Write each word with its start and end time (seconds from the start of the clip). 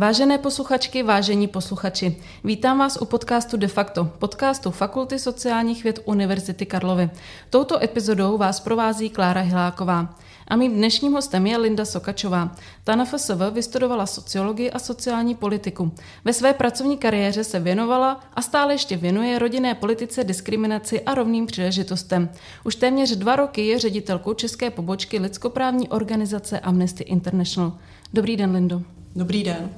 Vážené 0.00 0.38
posluchačky, 0.38 1.02
vážení 1.02 1.48
posluchači, 1.48 2.16
vítám 2.44 2.78
vás 2.78 2.98
u 3.00 3.04
podcastu 3.04 3.56
De 3.56 3.68
facto, 3.68 4.04
podcastu 4.04 4.70
Fakulty 4.70 5.18
sociálních 5.18 5.84
věd 5.84 6.00
Univerzity 6.04 6.66
Karlovy. 6.66 7.10
Touto 7.50 7.82
epizodou 7.82 8.38
vás 8.38 8.60
provází 8.60 9.10
Klára 9.10 9.40
Hiláková. 9.40 10.14
A 10.48 10.56
mým 10.56 10.72
dnešním 10.72 11.12
hostem 11.12 11.46
je 11.46 11.58
Linda 11.58 11.84
Sokačová. 11.84 12.56
Ta 12.84 12.96
na 12.96 13.04
FSV 13.04 13.40
vystudovala 13.52 14.06
sociologii 14.06 14.70
a 14.70 14.78
sociální 14.78 15.34
politiku. 15.34 15.92
Ve 16.24 16.32
své 16.32 16.54
pracovní 16.54 16.98
kariéře 16.98 17.44
se 17.44 17.60
věnovala 17.60 18.20
a 18.34 18.42
stále 18.42 18.74
ještě 18.74 18.96
věnuje 18.96 19.38
rodinné 19.38 19.74
politice, 19.74 20.24
diskriminaci 20.24 21.00
a 21.00 21.14
rovným 21.14 21.46
příležitostem. 21.46 22.28
Už 22.64 22.74
téměř 22.74 23.16
dva 23.16 23.36
roky 23.36 23.66
je 23.66 23.78
ředitelkou 23.78 24.34
české 24.34 24.70
pobočky 24.70 25.18
lidskoprávní 25.18 25.88
organizace 25.88 26.60
Amnesty 26.60 27.02
International. 27.02 27.72
Dobrý 28.12 28.36
den, 28.36 28.52
Lindo. 28.52 28.82
Dobrý 29.16 29.44
den. 29.44 29.70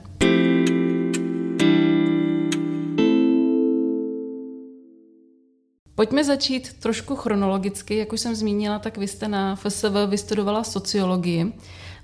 Pojďme 5.94 6.24
začít 6.24 6.72
trošku 6.72 7.16
chronologicky. 7.16 7.96
Jak 7.96 8.12
už 8.12 8.20
jsem 8.20 8.34
zmínila, 8.34 8.78
tak 8.78 8.98
vy 8.98 9.08
jste 9.08 9.28
na 9.28 9.56
FSV 9.56 10.06
vystudovala 10.06 10.64
sociologii. 10.64 11.52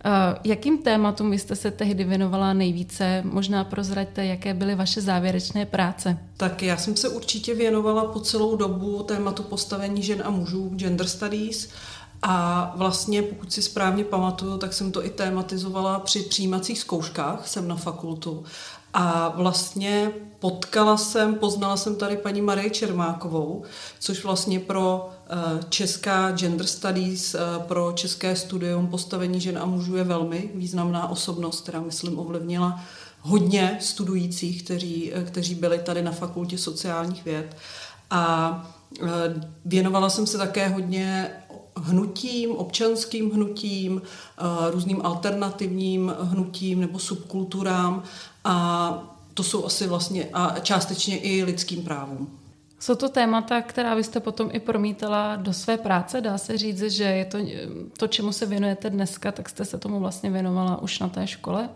Eh, 0.05 0.11
jakým 0.45 0.79
tématům 0.79 1.31
vy 1.31 1.39
jste 1.39 1.57
se 1.57 1.71
tehdy 1.71 2.05
věnovala 2.05 2.53
nejvíce? 2.53 3.23
Možná 3.25 3.65
prozraďte, 3.65 4.27
jaké 4.27 4.55
byly 4.55 4.75
vaše 4.75 5.01
závěrečné 5.01 5.67
práce. 5.67 6.19
Tak 6.37 6.63
já 6.63 6.77
jsem 6.77 6.97
se 6.97 7.09
určitě 7.09 7.55
věnovala 7.55 8.05
po 8.05 8.21
celou 8.21 8.57
dobu 8.57 9.03
tématu 9.03 9.43
postavení 9.43 10.03
žen 10.03 10.23
a 10.25 10.31
mužů, 10.31 10.73
gender 10.77 11.07
studies, 11.07 11.69
a 12.23 12.73
vlastně, 12.77 13.23
pokud 13.23 13.53
si 13.53 13.63
správně 13.63 14.05
pamatuju, 14.05 14.59
tak 14.59 14.73
jsem 14.73 14.93
to 14.93 15.05
i 15.05 15.11
tématizovala 15.11 15.99
při 16.01 16.21
přijímacích 16.21 16.79
zkouškách, 16.79 17.49
jsem 17.49 17.69
na 17.69 17.77
fakultu. 17.77 18.45
A 18.95 19.33
vlastně 19.37 20.13
potkala 20.39 20.97
jsem, 20.97 21.35
poznala 21.35 21.77
jsem 21.77 21.97
tady 21.97 22.17
paní 22.17 22.43
Marie 22.43 22.71
Čermákovou, 22.71 23.63
což 23.99 24.25
vlastně 24.25 24.61
pro 24.61 25.11
eh, 25.31 25.61
česká 25.69 26.33
gender 26.33 26.67
studies, 26.67 27.35
eh, 27.35 27.39
pro 27.69 27.93
české 27.93 28.37
studium 28.37 28.87
postavení 28.87 29.41
žen 29.41 29.59
a 29.59 29.67
mužů 29.67 29.97
je 29.97 30.05
velmi 30.05 30.51
významná 30.55 31.09
osobnost, 31.09 31.61
která, 31.61 31.81
myslím, 31.81 32.19
ovlivnila 32.19 32.85
hodně 33.21 33.79
studujících, 33.81 34.63
kteří, 34.63 35.13
eh, 35.15 35.25
kteří 35.25 35.55
byli 35.55 35.79
tady 35.79 36.03
na 36.03 36.13
fakultě 36.13 36.59
sociálních 36.59 37.25
věd. 37.25 37.57
A 38.11 38.71
věnovala 39.65 40.11
jsem 40.11 40.27
se 40.27 40.39
také 40.39 40.69
hodně 40.69 41.31
hnutím, 41.79 42.51
občanským 42.51 43.31
hnutím, 43.31 44.03
různým 44.71 45.01
alternativním 45.07 46.15
hnutím 46.21 46.81
nebo 46.81 46.99
subkulturám 46.99 48.03
a 48.45 49.15
to 49.35 49.43
jsou 49.43 49.65
asi 49.65 49.87
vlastně 49.87 50.29
a 50.33 50.59
částečně 50.61 51.19
i 51.19 51.45
lidským 51.45 51.83
právům. 51.83 52.39
Jsou 52.81 52.95
to 52.95 53.09
témata, 53.09 53.63
která 53.63 53.95
vy 53.95 54.05
jste 54.05 54.21
potom 54.21 54.49
i 54.53 54.61
promítala 54.61 55.37
do 55.37 55.53
své 55.53 55.77
práce. 55.77 56.21
Dá 56.21 56.39
se 56.39 56.59
říct, 56.59 56.83
že 56.83 57.05
je 57.05 57.25
to, 57.25 57.39
to, 57.99 58.07
čemu 58.07 58.33
se 58.33 58.47
věnujete 58.47 58.91
dneska, 58.91 59.33
tak 59.33 59.49
jste 59.49 59.65
se 59.65 59.79
tomu 59.79 60.01
vlastně 60.01 60.31
věnovala 60.31 60.83
už 60.83 60.99
na 60.99 61.09
té 61.09 61.27
škole? 61.27 61.69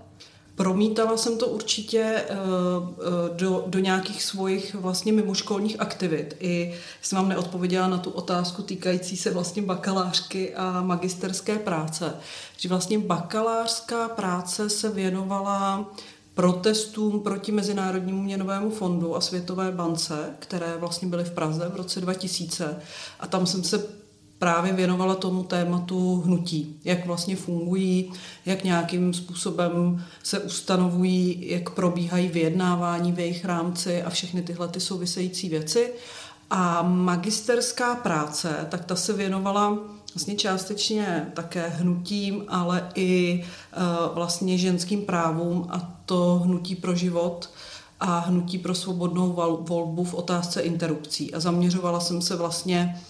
Promítala 0.62 1.16
jsem 1.16 1.38
to 1.38 1.46
určitě 1.46 1.98
eh, 1.98 2.24
eh, 2.28 3.34
do, 3.34 3.64
do 3.66 3.78
nějakých 3.78 4.22
svojich 4.22 4.74
vlastně 4.74 5.12
mimoškolních 5.12 5.80
aktivit. 5.80 6.36
I 6.40 6.74
jsem 7.00 7.16
vám 7.16 7.28
neodpověděla 7.28 7.88
na 7.88 7.98
tu 7.98 8.10
otázku 8.10 8.62
týkající 8.62 9.16
se 9.16 9.30
vlastně 9.30 9.62
bakalářky 9.62 10.54
a 10.54 10.82
magisterské 10.82 11.58
práce. 11.58 12.14
Že 12.56 12.68
vlastně 12.68 12.98
bakalářská 12.98 14.08
práce 14.08 14.70
se 14.70 14.88
věnovala 14.90 15.90
protestům 16.34 17.20
proti 17.20 17.52
Mezinárodnímu 17.52 18.22
měnovému 18.22 18.70
fondu 18.70 19.16
a 19.16 19.20
Světové 19.20 19.72
bance, 19.72 20.36
které 20.38 20.76
vlastně 20.76 21.08
byly 21.08 21.24
v 21.24 21.30
Praze 21.30 21.68
v 21.68 21.76
roce 21.76 22.00
2000. 22.00 22.76
A 23.20 23.26
tam 23.26 23.46
jsem 23.46 23.64
se 23.64 24.01
právě 24.42 24.72
věnovala 24.72 25.14
tomu 25.14 25.42
tématu 25.42 26.22
hnutí, 26.26 26.76
jak 26.84 27.06
vlastně 27.06 27.36
fungují, 27.36 28.12
jak 28.46 28.64
nějakým 28.64 29.14
způsobem 29.14 30.04
se 30.22 30.38
ustanovují, 30.38 31.50
jak 31.50 31.70
probíhají 31.70 32.28
vyjednávání 32.28 33.12
v 33.12 33.18
jejich 33.18 33.44
rámci 33.44 34.02
a 34.02 34.10
všechny 34.10 34.42
tyhle 34.42 34.68
ty 34.68 34.80
související 34.80 35.48
věci. 35.48 35.92
A 36.50 36.82
magisterská 36.82 37.94
práce, 37.94 38.66
tak 38.70 38.84
ta 38.84 38.96
se 38.96 39.12
věnovala 39.12 39.78
vlastně 40.14 40.34
částečně 40.34 41.26
také 41.34 41.68
hnutím, 41.68 42.44
ale 42.48 42.88
i 42.94 43.44
uh, 43.76 44.14
vlastně 44.14 44.58
ženským 44.58 45.02
právům 45.02 45.66
a 45.70 45.98
to 46.06 46.40
hnutí 46.44 46.74
pro 46.74 46.94
život 46.94 47.50
a 48.00 48.18
hnutí 48.18 48.58
pro 48.58 48.74
svobodnou 48.74 49.32
volbu 49.60 50.04
v 50.04 50.14
otázce 50.14 50.60
interrupcí. 50.60 51.34
A 51.34 51.40
zaměřovala 51.40 52.00
jsem 52.00 52.22
se 52.22 52.36
vlastně 52.36 53.00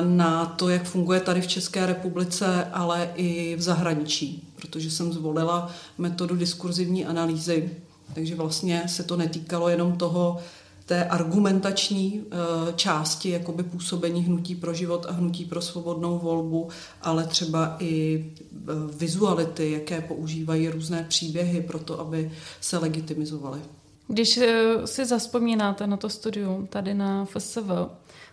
na 0.00 0.46
to, 0.46 0.68
jak 0.68 0.84
funguje 0.84 1.20
tady 1.20 1.40
v 1.40 1.46
České 1.46 1.86
republice, 1.86 2.64
ale 2.72 3.10
i 3.14 3.56
v 3.56 3.62
zahraničí, 3.62 4.48
protože 4.56 4.90
jsem 4.90 5.12
zvolila 5.12 5.70
metodu 5.98 6.36
diskurzivní 6.36 7.06
analýzy. 7.06 7.70
Takže 8.14 8.34
vlastně 8.34 8.82
se 8.86 9.02
to 9.02 9.16
netýkalo 9.16 9.68
jenom 9.68 9.96
toho, 9.96 10.40
té 10.86 11.04
argumentační 11.04 12.22
eh, 12.24 12.72
části 12.76 13.30
jakoby 13.30 13.62
působení 13.62 14.22
hnutí 14.22 14.54
pro 14.54 14.74
život 14.74 15.06
a 15.08 15.12
hnutí 15.12 15.44
pro 15.44 15.62
svobodnou 15.62 16.18
volbu, 16.18 16.68
ale 17.02 17.26
třeba 17.26 17.76
i 17.78 18.24
eh, 18.52 18.58
vizuality, 18.98 19.70
jaké 19.70 20.00
používají 20.00 20.68
různé 20.68 21.06
příběhy 21.08 21.60
pro 21.60 21.78
to, 21.78 22.00
aby 22.00 22.30
se 22.60 22.78
legitimizovaly. 22.78 23.60
Když 24.08 24.36
eh, 24.36 24.86
si 24.86 25.06
zaspomínáte 25.06 25.86
na 25.86 25.96
to 25.96 26.08
studium 26.08 26.66
tady 26.66 26.94
na 26.94 27.24
FSV, 27.24 27.70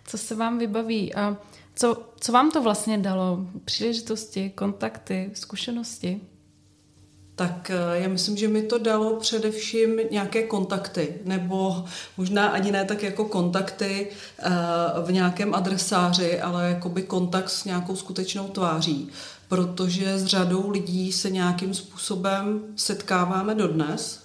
co 0.04 0.18
se 0.18 0.34
vám 0.34 0.58
vybaví 0.58 1.14
a 1.14 1.36
co, 1.74 2.02
co 2.20 2.32
vám 2.32 2.50
to 2.50 2.62
vlastně 2.62 2.98
dalo? 2.98 3.46
Příležitosti, 3.64 4.50
kontakty, 4.50 5.30
zkušenosti? 5.34 6.20
tak 7.36 7.70
eh, 7.70 8.02
já 8.02 8.08
myslím, 8.08 8.36
že 8.36 8.48
mi 8.48 8.62
to 8.62 8.78
dalo 8.78 9.16
především 9.16 10.00
nějaké 10.10 10.42
kontakty, 10.42 11.14
nebo 11.24 11.84
možná 12.16 12.48
ani 12.48 12.72
ne 12.72 12.84
tak 12.84 13.02
jako 13.02 13.24
kontakty 13.24 14.08
eh, 14.38 14.50
v 15.04 15.12
nějakém 15.12 15.54
adresáři, 15.54 16.40
ale 16.40 16.68
jakoby 16.68 17.02
kontakt 17.02 17.50
s 17.50 17.64
nějakou 17.64 17.96
skutečnou 17.96 18.48
tváří, 18.48 19.08
protože 19.48 20.18
s 20.18 20.24
řadou 20.26 20.70
lidí 20.70 21.12
se 21.12 21.30
nějakým 21.30 21.74
způsobem 21.74 22.60
setkáváme 22.76 23.54
dodnes, 23.54 24.21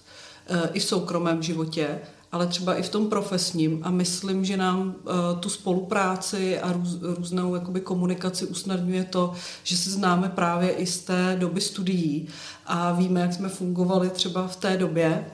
i 0.73 0.79
v 0.79 0.83
soukromém 0.83 1.43
životě, 1.43 1.99
ale 2.31 2.47
třeba 2.47 2.75
i 2.75 2.83
v 2.83 2.89
tom 2.89 3.09
profesním. 3.09 3.79
A 3.83 3.91
myslím, 3.91 4.45
že 4.45 4.57
nám 4.57 4.87
uh, 4.87 5.39
tu 5.39 5.49
spolupráci 5.49 6.59
a 6.59 6.71
růz, 6.73 6.97
různou 7.01 7.55
jakoby 7.55 7.81
komunikaci 7.81 8.45
usnadňuje 8.45 9.03
to, 9.03 9.33
že 9.63 9.77
se 9.77 9.91
známe 9.91 10.29
právě 10.29 10.69
i 10.69 10.85
z 10.85 10.99
té 10.99 11.35
doby 11.39 11.61
studií. 11.61 12.27
A 12.65 12.91
víme, 12.91 13.21
jak 13.21 13.33
jsme 13.33 13.49
fungovali 13.49 14.09
třeba 14.09 14.47
v 14.47 14.55
té 14.55 14.77
době, 14.77 15.25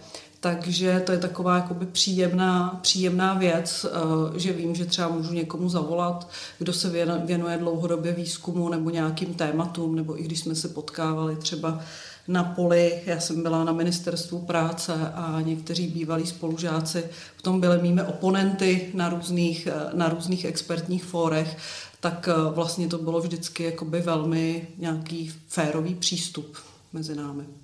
takže 0.44 1.04
to 1.06 1.12
je 1.12 1.18
taková 1.18 1.56
jakoby 1.56 1.86
příjemná, 1.86 2.80
příjemná 2.82 3.34
věc, 3.34 3.86
uh, 3.86 4.38
že 4.38 4.54
vím, 4.54 4.76
že 4.76 4.86
třeba 4.86 5.08
můžu 5.08 5.34
někomu 5.34 5.70
zavolat, 5.70 6.30
kdo 6.60 6.74
se 6.74 6.90
věnuje 7.26 7.58
dlouhodobě 7.58 8.14
výzkumu 8.14 8.70
nebo 8.70 8.90
nějakým 8.90 9.34
tématům, 9.34 9.96
nebo 9.96 10.20
i 10.20 10.24
když 10.24 10.40
jsme 10.40 10.56
se 10.56 10.68
potkávali 10.68 11.36
třeba 11.36 11.80
na 12.28 12.44
poli. 12.44 13.02
Já 13.06 13.20
jsem 13.20 13.44
byla 13.44 13.64
na 13.64 13.72
ministerstvu 13.72 14.40
práce 14.40 14.94
a 15.16 15.42
někteří 15.42 15.88
bývalí 15.88 16.26
spolužáci 16.26 17.04
v 17.38 17.42
tom 17.42 17.60
byli 17.60 17.82
mými 17.82 18.02
oponenty 18.02 18.92
na 18.94 19.10
různých, 19.10 19.68
na 19.94 20.10
různých 20.10 20.46
expertních 20.46 21.04
fórech, 21.04 21.58
tak 22.00 22.30
eh, 22.32 22.52
vlastně 22.54 22.88
to 22.88 22.98
bylo 22.98 23.22
vždycky 23.22 23.64
jakoby 23.64 24.02
velmi 24.02 24.68
nějaký 24.78 25.32
férový 25.48 25.96
přístup 25.96 26.58
mezi 26.94 27.16
námi. 27.16 27.63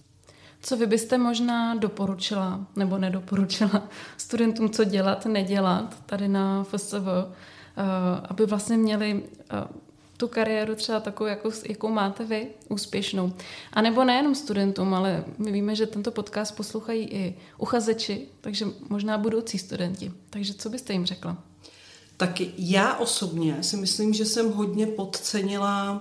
Co 0.62 0.78
vy 0.78 0.88
byste 0.88 1.18
možná 1.18 1.76
doporučila 1.76 2.68
nebo 2.76 2.98
nedoporučila 2.98 3.88
studentům, 4.18 4.70
co 4.70 4.84
dělat, 4.84 5.26
nedělat 5.26 5.96
tady 6.06 6.28
na 6.28 6.64
FSV, 6.64 6.96
eh, 6.96 7.84
aby 8.30 8.46
vlastně 8.46 8.78
měli 8.78 9.24
eh, 9.52 9.68
tu 10.18 10.28
kariéru 10.28 10.76
třeba 10.76 11.00
takovou, 11.00 11.28
jakou, 11.28 11.52
jakou 11.70 11.90
máte 11.90 12.26
vy, 12.26 12.48
úspěšnou. 12.70 13.34
A 13.74 13.82
nebo 13.82 14.04
nejenom 14.04 14.36
studentům, 14.36 14.94
ale 14.94 15.24
my 15.38 15.52
víme, 15.52 15.76
že 15.76 15.86
tento 15.86 16.12
podcast 16.12 16.56
poslouchají 16.56 17.04
i 17.06 17.38
uchazeči, 17.58 18.28
takže 18.42 18.66
možná 18.90 19.18
budoucí 19.18 19.58
studenti. 19.58 20.12
Takže 20.30 20.54
co 20.54 20.70
byste 20.70 20.94
jim 20.94 21.06
řekla? 21.06 21.38
Tak 22.18 22.42
já 22.58 22.96
osobně 22.96 23.64
si 23.64 23.78
myslím, 23.78 24.14
že 24.14 24.26
jsem 24.26 24.52
hodně 24.52 24.88
podcenila 24.88 25.94
uh, 25.94 26.00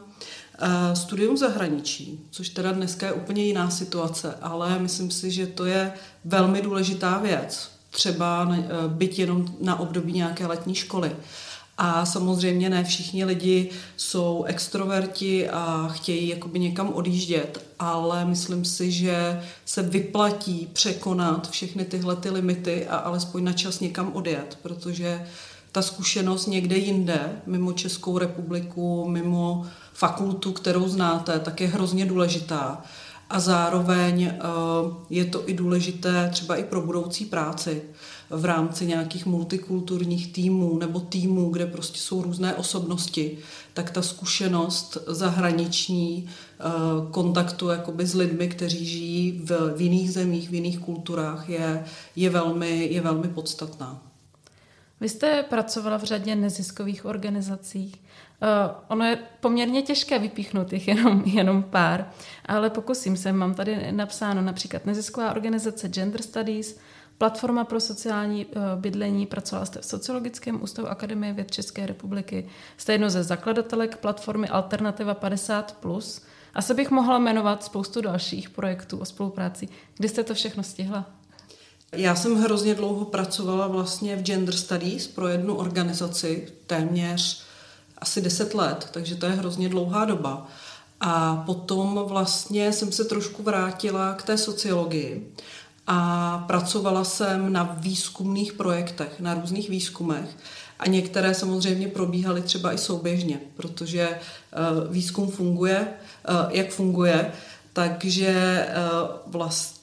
studium 0.95 1.37
zahraničí, 1.37 2.21
což 2.31 2.49
teda 2.49 2.73
dneska 2.73 3.07
je 3.07 3.13
úplně 3.13 3.45
jiná 3.45 3.71
situace, 3.71 4.35
ale 4.43 4.79
myslím 4.79 5.11
si, 5.11 5.31
že 5.31 5.47
to 5.47 5.65
je 5.65 5.93
velmi 6.25 6.63
důležitá 6.63 7.19
věc. 7.19 7.71
Třeba 7.91 8.45
uh, 8.45 8.57
byť 8.89 9.19
jenom 9.19 9.47
na 9.61 9.81
období 9.81 10.13
nějaké 10.13 10.47
letní 10.47 10.75
školy. 10.75 11.17
A 11.79 12.07
samozřejmě 12.07 12.71
ne 12.71 12.85
všichni 12.85 13.25
lidi 13.25 13.71
jsou 13.97 14.45
extroverti 14.45 15.49
a 15.49 15.89
chtějí 15.89 16.29
jakoby 16.29 16.59
někam 16.59 16.93
odjíždět, 16.93 17.67
ale 17.79 18.25
myslím 18.25 18.65
si, 18.65 18.91
že 18.93 19.43
se 19.65 19.83
vyplatí 19.83 20.69
překonat 20.73 21.51
všechny 21.51 21.85
tyhle 21.85 22.17
ty 22.17 22.31
limity 22.31 22.87
a 22.87 22.97
alespoň 22.97 23.45
na 23.45 23.53
čas 23.53 23.81
někam 23.81 24.13
odjet, 24.15 24.59
protože 24.63 25.27
ta 25.73 25.83
zkušenost 25.83 26.47
někde 26.47 26.77
jinde, 26.77 27.43
mimo 27.47 27.73
Českou 27.73 28.19
republiku, 28.19 29.09
mimo 29.09 29.67
fakultu, 29.99 30.53
kterou 30.53 30.89
znáte, 30.89 31.39
tak 31.41 31.61
je 31.61 31.69
hrozně 31.69 32.07
důležitá. 32.07 32.83
A 33.31 33.41
zároveň 33.41 34.23
eh, 34.23 34.39
je 35.11 35.25
to 35.25 35.49
i 35.49 35.55
důležité 35.55 36.29
třeba 36.33 36.57
i 36.57 36.65
pro 36.65 36.81
budoucí 36.81 37.25
práci 37.25 37.83
v 38.31 38.45
rámci 38.45 38.87
nějakých 38.87 39.27
multikulturních 39.27 40.33
týmů 40.33 40.79
nebo 40.79 41.01
týmů, 41.01 41.51
kde 41.51 41.67
prostě 41.67 41.99
jsou 41.99 42.23
různé 42.23 42.55
osobnosti, 42.55 43.39
tak 43.75 43.91
ta 43.91 44.03
zkušenost 44.03 44.99
zahraniční 45.07 46.29
eh, 46.29 46.63
kontaktu 47.11 47.69
jakoby 47.69 48.07
s 48.07 48.15
lidmi, 48.15 48.49
kteří 48.49 48.87
žijí 48.87 49.41
v, 49.45 49.77
v 49.77 49.81
jiných 49.81 50.13
zemích, 50.13 50.51
v 50.51 50.55
jiných 50.55 50.79
kulturách, 50.79 51.49
je, 51.49 51.85
je, 52.17 52.31
velmi, 52.31 52.89
je 52.93 53.01
velmi 53.01 53.29
podstatná. 53.29 54.08
Vy 55.01 55.09
jste 55.09 55.43
pracovala 55.43 55.97
v 55.97 56.05
řadě 56.05 56.37
neziskových 56.37 57.05
organizací. 57.05 57.93
Uh, 58.43 58.49
ono 58.89 59.05
je 59.05 59.19
poměrně 59.41 59.83
těžké 59.83 60.19
vypíchnout 60.19 60.73
jich 60.73 60.89
jenom, 60.89 61.23
jenom 61.27 61.63
pár, 61.63 62.11
ale 62.47 62.71
pokusím 62.71 63.17
se. 63.17 63.33
Mám 63.33 63.55
tady 63.55 63.93
napsáno 63.93 64.43
například 64.43 64.87
nezisková 64.87 65.31
organizace 65.31 65.89
Gender 65.89 66.23
Studies, 66.23 66.79
Platforma 67.19 67.65
pro 67.65 67.81
sociální 67.81 68.47
uh, 68.47 68.63
bydlení, 68.75 69.27
pracovala 69.27 69.67
jste 69.67 69.81
v 69.81 69.85
Sociologickém 69.85 70.63
ústavu 70.63 70.89
Akademie 70.89 71.33
věd 71.33 71.51
České 71.51 71.87
republiky. 71.87 72.49
Jste 72.77 72.93
jedno 72.93 73.11
ze 73.11 73.23
zakladatelek 73.23 73.97
platformy 73.97 74.49
Alternativa 74.49 75.15
50+. 75.15 76.23
Asi 76.55 76.75
bych 76.75 76.91
mohla 76.91 77.19
jmenovat 77.19 77.65
spoustu 77.65 78.01
dalších 78.01 78.51
projektů 78.51 78.99
o 78.99 79.05
spolupráci. 79.05 79.69
Kdy 79.97 80.09
jste 80.09 80.25
to 80.25 80.35
všechno 80.35 80.63
stihla? 80.63 81.18
Já 81.93 82.15
jsem 82.15 82.37
hrozně 82.37 82.75
dlouho 82.75 83.05
pracovala 83.05 83.67
vlastně 83.67 84.17
v 84.17 84.23
Gender 84.23 84.57
Studies 84.57 85.07
pro 85.07 85.29
jednu 85.29 85.57
organizaci, 85.57 86.49
téměř 86.67 87.43
asi 87.99 88.21
10 88.21 88.55
let, 88.55 88.89
takže 88.93 89.15
to 89.15 89.27
je 89.27 89.33
hrozně 89.33 89.69
dlouhá 89.69 90.05
doba. 90.05 90.47
A 91.01 91.37
potom 91.47 92.01
vlastně 92.07 92.73
jsem 92.73 92.93
se 92.93 93.05
trošku 93.05 93.43
vrátila 93.43 94.15
k 94.15 94.23
té 94.23 94.39
sociologii 94.39 95.35
a 95.87 96.39
pracovala 96.47 97.05
jsem 97.05 97.53
na 97.53 97.77
výzkumných 97.81 98.53
projektech, 98.53 99.21
na 99.21 99.35
různých 99.35 99.71
výzkumech. 99.71 100.37
A 100.79 100.89
některé 100.89 101.35
samozřejmě 101.35 101.89
probíhaly 101.89 102.43
třeba 102.43 102.73
i 102.73 102.79
souběžně, 102.79 103.41
protože 103.57 104.09
uh, 104.09 104.93
výzkum 104.93 105.31
funguje, 105.31 105.89
uh, 106.29 106.37
jak 106.51 106.71
funguje, 106.71 107.33
takže 107.73 108.67
vlastně 109.27 109.78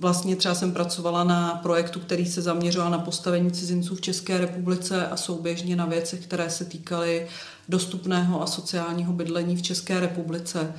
Vlastně 0.00 0.36
třeba 0.36 0.54
jsem 0.54 0.72
pracovala 0.72 1.24
na 1.24 1.60
projektu, 1.62 2.00
který 2.00 2.26
se 2.26 2.42
zaměřoval 2.42 2.90
na 2.90 2.98
postavení 2.98 3.50
cizinců 3.50 3.94
v 3.94 4.00
České 4.00 4.38
republice 4.38 5.06
a 5.06 5.16
souběžně 5.16 5.76
na 5.76 5.86
věcech, 5.86 6.20
které 6.20 6.50
se 6.50 6.64
týkaly 6.64 7.28
dostupného 7.68 8.42
a 8.42 8.46
sociálního 8.46 9.12
bydlení 9.12 9.56
v 9.56 9.62
České 9.62 10.00
republice. 10.00 10.74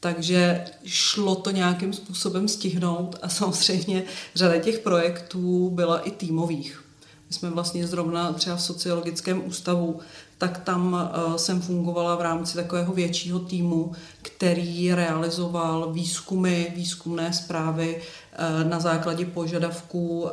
Takže 0.00 0.64
šlo 0.84 1.34
to 1.34 1.50
nějakým 1.50 1.92
způsobem 1.92 2.48
stihnout 2.48 3.18
a 3.22 3.28
samozřejmě 3.38 4.04
řada 4.34 4.58
těch 4.58 4.78
projektů 4.78 5.70
byla 5.70 5.98
i 5.98 6.10
týmových. 6.10 6.84
My 7.28 7.34
jsme 7.34 7.50
vlastně 7.50 7.86
zrovna 7.86 8.32
třeba 8.32 8.56
v 8.56 8.62
sociologickém 8.62 9.42
ústavu 9.46 10.00
tak 10.38 10.58
tam 10.58 10.96
eh, 10.96 11.38
jsem 11.38 11.60
fungovala 11.60 12.16
v 12.16 12.20
rámci 12.20 12.54
takového 12.54 12.92
většího 12.92 13.38
týmu, 13.38 13.92
který 14.22 14.94
realizoval 14.94 15.92
výzkumy, 15.92 16.72
výzkumné 16.76 17.32
zprávy 17.32 18.02
eh, 18.32 18.64
na 18.64 18.80
základě 18.80 19.26
požadavků 19.26 20.28
eh, 20.28 20.32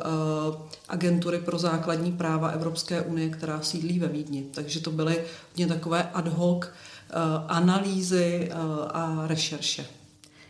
agentury 0.88 1.38
pro 1.38 1.58
základní 1.58 2.12
práva 2.12 2.48
Evropské 2.48 3.00
unie, 3.00 3.28
která 3.28 3.60
sídlí 3.62 3.98
ve 3.98 4.08
Vídni. 4.08 4.46
Takže 4.54 4.80
to 4.80 4.90
byly 4.90 5.24
hodně 5.50 5.66
takové 5.66 6.02
ad 6.02 6.28
hoc 6.28 6.66
analýzy 7.48 8.50
a 8.88 9.24
rešerše. 9.26 9.86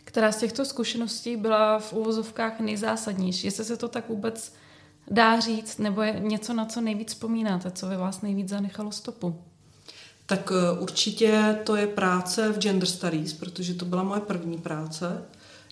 Která 0.05 0.33
z 0.33 0.37
těchto 0.37 0.65
zkušeností 0.65 1.37
byla 1.37 1.79
v 1.79 1.93
úvozovkách 1.93 2.61
nejzásadnější? 2.61 3.47
Jestli 3.47 3.65
se 3.65 3.77
to 3.77 3.89
tak 3.89 4.09
vůbec 4.09 4.53
dá 5.11 5.41
říct, 5.41 5.79
nebo 5.79 6.03
je 6.03 6.21
něco, 6.21 6.53
na 6.53 6.65
co 6.65 6.81
nejvíc 6.81 7.09
vzpomínáte, 7.09 7.71
co 7.71 7.87
ve 7.87 7.97
vás 7.97 8.23
nejvíc 8.23 8.49
zanechalo 8.49 8.93
stopu? 8.93 9.41
Tak 10.27 10.53
eh, 10.53 10.81
určitě 10.81 11.59
to 11.65 11.77
je 11.77 11.87
práce 11.87 12.53
v 12.53 12.59
Gender 12.59 12.89
Studies, 12.89 13.33
protože 13.33 13.75
to 13.75 13.85
byla 13.85 14.03
moje 14.03 14.21
první 14.21 14.59
práce, 14.59 15.23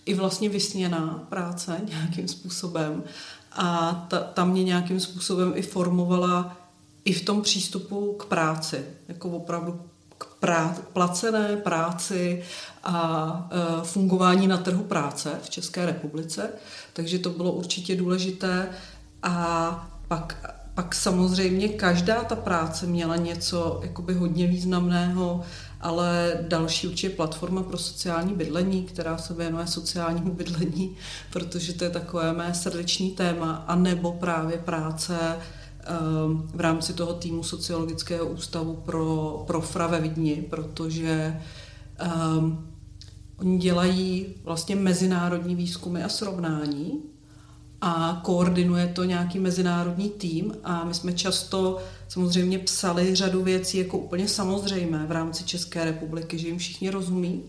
i 0.05 0.13
vlastně 0.13 0.49
vysněná 0.49 1.25
práce 1.29 1.81
nějakým 1.89 2.27
způsobem. 2.27 3.03
A 3.51 3.93
ta, 4.09 4.19
ta 4.19 4.45
mě 4.45 4.63
nějakým 4.63 4.99
způsobem 4.99 5.53
i 5.55 5.61
formovala 5.61 6.57
i 7.05 7.13
v 7.13 7.25
tom 7.25 7.41
přístupu 7.41 8.13
k 8.13 8.25
práci, 8.25 8.85
jako 9.07 9.29
opravdu 9.29 9.81
k 10.17 10.27
prá- 10.41 10.75
placené 10.93 11.57
práci 11.57 12.43
a 12.83 13.49
e, 13.51 13.83
fungování 13.85 14.47
na 14.47 14.57
trhu 14.57 14.83
práce 14.83 15.39
v 15.43 15.49
České 15.49 15.85
republice. 15.85 16.49
Takže 16.93 17.19
to 17.19 17.29
bylo 17.29 17.51
určitě 17.51 17.95
důležité. 17.95 18.69
A 19.23 19.89
pak, 20.07 20.55
pak 20.73 20.95
samozřejmě 20.95 21.67
každá 21.67 22.23
ta 22.23 22.35
práce 22.35 22.85
měla 22.85 23.15
něco 23.15 23.79
jakoby 23.83 24.13
hodně 24.13 24.47
významného, 24.47 25.41
ale 25.81 26.37
další 26.47 26.87
určitě 26.87 27.09
platforma 27.09 27.63
pro 27.63 27.77
sociální 27.77 28.33
bydlení, 28.33 28.83
která 28.83 29.17
se 29.17 29.33
věnuje 29.33 29.67
sociálnímu 29.67 30.33
bydlení, 30.33 30.95
protože 31.31 31.73
to 31.73 31.83
je 31.83 31.89
takové 31.89 32.33
mé 32.33 32.53
srdeční 32.53 33.11
téma, 33.11 33.63
a 33.67 33.75
nebo 33.75 34.11
právě 34.11 34.57
práce 34.57 35.17
ehm, 35.19 36.49
v 36.53 36.61
rámci 36.61 36.93
toho 36.93 37.13
týmu 37.13 37.43
Sociologického 37.43 38.25
ústavu 38.25 38.75
pro, 38.75 39.43
pro 39.47 39.61
FRA 39.61 39.87
ve 39.87 39.99
Vidni, 39.99 40.45
protože 40.49 41.41
um, 42.37 42.67
oni 43.37 43.57
dělají 43.57 44.25
vlastně 44.43 44.75
mezinárodní 44.75 45.55
výzkumy 45.55 46.03
a 46.03 46.09
srovnání 46.09 47.12
a 47.85 48.19
koordinuje 48.23 48.87
to 48.87 49.03
nějaký 49.03 49.39
mezinárodní 49.39 50.09
tým 50.09 50.55
a 50.63 50.83
my 50.83 50.93
jsme 50.93 51.13
často 51.13 51.77
samozřejmě 52.07 52.59
psali 52.59 53.15
řadu 53.15 53.43
věcí 53.43 53.77
jako 53.77 53.97
úplně 53.97 54.27
samozřejmé 54.27 55.05
v 55.07 55.11
rámci 55.11 55.43
České 55.43 55.85
republiky, 55.85 56.37
že 56.37 56.47
jim 56.47 56.57
všichni 56.57 56.89
rozumí, 56.89 57.43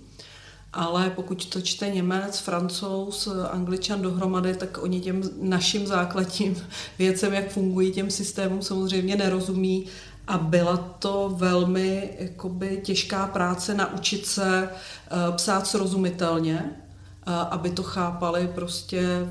ale 0.72 1.10
pokud 1.10 1.46
to 1.46 1.60
čte 1.60 1.90
Němec, 1.90 2.38
Francouz, 2.38 3.28
Angličan 3.50 4.02
dohromady, 4.02 4.54
tak 4.54 4.78
oni 4.82 5.00
těm 5.00 5.22
našim 5.40 5.86
základním 5.86 6.56
věcem, 6.98 7.32
jak 7.32 7.50
fungují 7.50 7.92
těm 7.92 8.10
systémům, 8.10 8.62
samozřejmě 8.62 9.16
nerozumí. 9.16 9.84
A 10.26 10.38
byla 10.38 10.76
to 10.76 11.34
velmi 11.36 12.10
jakoby, 12.18 12.80
těžká 12.84 13.26
práce 13.26 13.74
naučit 13.74 14.26
se 14.26 14.68
uh, 14.68 15.36
psát 15.36 15.66
srozumitelně, 15.66 16.83
aby 17.26 17.70
to 17.70 17.82
chápali 17.82 18.50
prostě 18.54 19.28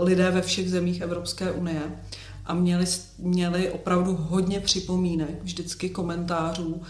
lidé 0.00 0.30
ve 0.30 0.42
všech 0.42 0.70
zemích 0.70 1.00
Evropské 1.00 1.52
unie. 1.52 1.82
A 2.44 2.54
měli, 2.54 2.86
měli 3.18 3.70
opravdu 3.70 4.16
hodně 4.20 4.60
připomínek, 4.60 5.42
vždycky 5.42 5.90
komentářů. 5.90 6.82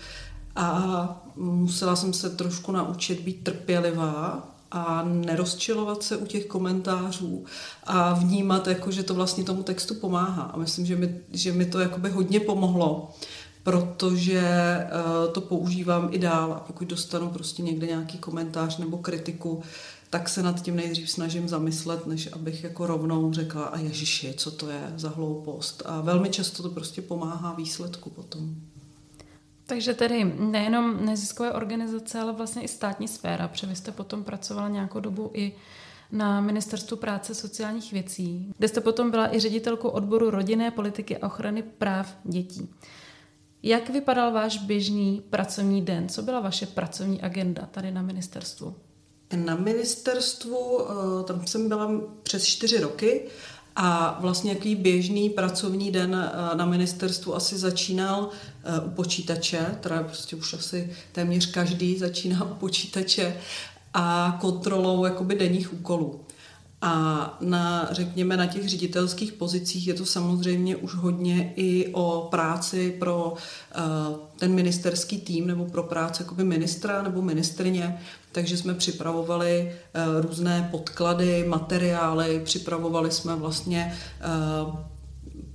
A 0.56 1.22
musela 1.36 1.96
jsem 1.96 2.12
se 2.12 2.30
trošku 2.30 2.72
naučit 2.72 3.20
být 3.20 3.44
trpělivá 3.44 4.48
a 4.70 5.02
nerozčilovat 5.02 6.02
se 6.02 6.16
u 6.16 6.26
těch 6.26 6.46
komentářů 6.46 7.44
a 7.84 8.14
vnímat, 8.14 8.66
jako, 8.66 8.90
že 8.90 9.02
to 9.02 9.14
vlastně 9.14 9.44
tomu 9.44 9.62
textu 9.62 9.94
pomáhá. 9.94 10.42
A 10.42 10.56
myslím, 10.56 10.86
že 10.86 10.96
mi, 10.96 11.20
že 11.32 11.52
mi 11.52 11.64
to 11.64 11.80
jakoby 11.80 12.10
hodně 12.10 12.40
pomohlo, 12.40 13.10
protože 13.62 14.42
uh, 14.84 15.32
to 15.32 15.40
používám 15.40 16.08
i 16.12 16.18
dál. 16.18 16.52
A 16.52 16.60
pokud 16.60 16.88
dostanu 16.88 17.30
prostě 17.30 17.62
někde 17.62 17.86
nějaký 17.86 18.18
komentář 18.18 18.78
nebo 18.78 18.98
kritiku, 18.98 19.62
tak 20.12 20.28
se 20.28 20.42
nad 20.42 20.62
tím 20.62 20.76
nejdřív 20.76 21.10
snažím 21.10 21.48
zamyslet, 21.48 22.06
než 22.06 22.28
abych 22.32 22.64
jako 22.64 22.86
rovnou 22.86 23.32
řekla, 23.32 23.64
a 23.64 23.78
ježiši, 23.78 24.34
co 24.36 24.50
to 24.50 24.70
je 24.70 24.92
za 24.96 25.08
hloupost. 25.08 25.82
A 25.86 26.00
velmi 26.00 26.30
často 26.30 26.62
to 26.62 26.70
prostě 26.70 27.02
pomáhá 27.02 27.54
výsledku 27.54 28.10
potom. 28.10 28.54
Takže 29.66 29.94
tedy 29.94 30.24
nejenom 30.38 31.06
neziskové 31.06 31.52
organizace, 31.52 32.20
ale 32.20 32.32
vlastně 32.32 32.62
i 32.62 32.68
státní 32.68 33.08
sféra, 33.08 33.48
protože 33.48 33.66
vy 33.66 33.76
jste 33.76 33.92
potom 33.92 34.24
pracovala 34.24 34.68
nějakou 34.68 35.00
dobu 35.00 35.30
i 35.34 35.52
na 36.10 36.40
Ministerstvu 36.40 36.96
práce 36.96 37.34
sociálních 37.34 37.92
věcí, 37.92 38.52
kde 38.58 38.68
jste 38.68 38.80
potom 38.80 39.10
byla 39.10 39.34
i 39.34 39.40
ředitelkou 39.40 39.88
odboru 39.88 40.30
rodinné 40.30 40.70
politiky 40.70 41.18
a 41.18 41.26
ochrany 41.26 41.62
práv 41.62 42.16
dětí. 42.24 42.68
Jak 43.62 43.90
vypadal 43.90 44.32
váš 44.32 44.58
běžný 44.58 45.22
pracovní 45.30 45.82
den? 45.82 46.08
Co 46.08 46.22
byla 46.22 46.40
vaše 46.40 46.66
pracovní 46.66 47.22
agenda 47.22 47.68
tady 47.72 47.90
na 47.90 48.02
ministerstvu? 48.02 48.74
Na 49.36 49.56
ministerstvu, 49.56 50.80
eh, 50.80 51.24
tam 51.24 51.46
jsem 51.46 51.68
byla 51.68 51.90
přes 52.22 52.44
čtyři 52.44 52.80
roky 52.80 53.20
A 53.76 54.18
vlastně 54.20 54.52
jaký 54.52 54.74
běžný 54.74 55.30
pracovní 55.30 55.90
den 55.90 56.32
na 56.54 56.66
ministerstvu 56.66 57.34
asi 57.34 57.58
začínal 57.58 58.28
u 58.86 58.90
počítače, 58.90 59.78
teda 59.80 60.02
prostě 60.02 60.36
už 60.36 60.54
asi 60.54 60.92
téměř 61.12 61.46
každý 61.46 61.98
začíná 61.98 62.44
u 62.44 62.54
počítače 62.54 63.36
a 63.94 64.38
kontrolou 64.40 65.04
jakoby 65.04 65.34
denních 65.34 65.72
úkolů. 65.72 66.20
A 66.84 67.36
na, 67.40 67.88
řekněme, 67.90 68.36
na 68.36 68.46
těch 68.46 68.68
ředitelských 68.68 69.32
pozicích 69.32 69.86
je 69.86 69.94
to 69.94 70.06
samozřejmě 70.06 70.76
už 70.76 70.94
hodně 70.94 71.52
i 71.56 71.92
o 71.92 72.28
práci 72.30 72.96
pro 72.98 73.34
uh, 73.34 74.16
ten 74.38 74.54
ministerský 74.54 75.20
tým 75.20 75.46
nebo 75.46 75.64
pro 75.64 75.82
práci 75.82 76.22
jakoby 76.22 76.44
ministra 76.44 77.02
nebo 77.02 77.22
ministrině. 77.22 77.98
Takže 78.32 78.56
jsme 78.56 78.74
připravovali 78.74 79.72
uh, 79.72 80.22
různé 80.22 80.68
podklady, 80.70 81.44
materiály, 81.48 82.40
připravovali 82.44 83.10
jsme 83.10 83.36
vlastně 83.36 83.94
uh, 84.64 84.74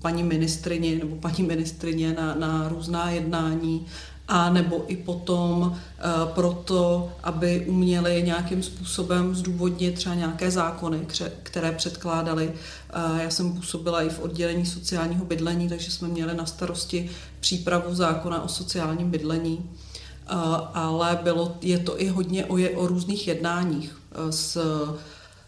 paní 0.01 0.23
ministrině 0.23 0.95
nebo 0.95 1.15
paní 1.15 1.43
ministrině 1.43 2.13
na, 2.13 2.35
na 2.35 2.69
různá 2.69 3.09
jednání 3.09 3.85
a 4.27 4.49
nebo 4.49 4.83
i 4.87 4.97
potom 4.97 5.61
uh, 5.61 6.29
proto, 6.33 7.11
aby 7.23 7.65
uměli 7.67 8.23
nějakým 8.23 8.63
způsobem 8.63 9.35
zdůvodnit 9.35 9.95
třeba 9.95 10.15
nějaké 10.15 10.51
zákony, 10.51 11.07
které 11.43 11.71
předkládali. 11.71 12.47
Uh, 12.47 13.17
já 13.21 13.29
jsem 13.29 13.53
působila 13.53 14.01
i 14.01 14.09
v 14.09 14.19
oddělení 14.19 14.65
sociálního 14.65 15.25
bydlení, 15.25 15.69
takže 15.69 15.91
jsme 15.91 16.07
měli 16.07 16.35
na 16.35 16.45
starosti 16.45 17.09
přípravu 17.39 17.95
zákona 17.95 18.43
o 18.43 18.47
sociálním 18.47 19.11
bydlení. 19.11 19.57
Uh, 19.57 20.37
ale 20.73 21.19
bylo, 21.23 21.57
je 21.61 21.79
to 21.79 22.01
i 22.01 22.07
hodně 22.07 22.45
o, 22.45 22.57
je, 22.57 22.69
o 22.69 22.87
různých 22.87 23.27
jednáních 23.27 23.97
s 24.29 24.57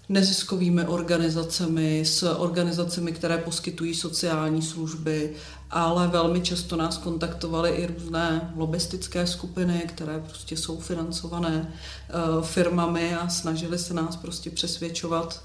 neziskovými 0.10 0.84
organizacemi, 0.86 2.06
s 2.06 2.36
organizacemi, 2.36 3.12
které 3.12 3.38
poskytují 3.38 3.96
sociální 3.96 4.62
služby, 4.62 5.34
ale 5.72 6.08
velmi 6.08 6.42
často 6.42 6.76
nás 6.76 6.98
kontaktovaly 6.98 7.70
i 7.70 7.88
různé 7.88 8.54
lobistické 8.56 9.28
skupiny, 9.28 9.84
které 9.88 10.20
prostě 10.20 10.58
jsou 10.58 10.80
financované 10.80 11.74
eh, 11.74 12.14
firmami 12.42 13.16
a 13.16 13.30
snažili 13.30 13.80
se 13.80 13.94
nás 13.94 14.16
prostě 14.16 14.50
přesvědčovat 14.50 15.44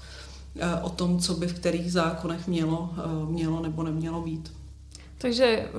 eh, 0.59 0.81
o 0.81 0.89
tom, 0.89 1.19
co 1.19 1.33
by 1.33 1.47
v 1.47 1.53
kterých 1.53 1.91
zákonech 1.91 2.47
mělo, 2.47 2.89
eh, 2.97 3.31
mělo 3.31 3.61
nebo 3.61 3.83
nemělo 3.83 4.21
být. 4.21 4.53
Takže 5.17 5.69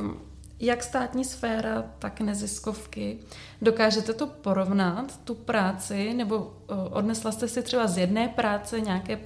jak 0.60 0.82
státní 0.82 1.24
sféra, 1.24 1.84
tak 1.98 2.20
neziskovky. 2.20 3.18
Dokážete 3.62 4.12
to 4.12 4.26
porovnat, 4.26 5.20
tu 5.24 5.34
práci, 5.34 6.14
nebo 6.14 6.54
odnesla 6.90 7.32
jste 7.32 7.48
si 7.48 7.62
třeba 7.62 7.86
z 7.86 7.98
jedné 7.98 8.28
práce 8.28 8.80
nějaké, 8.80 9.18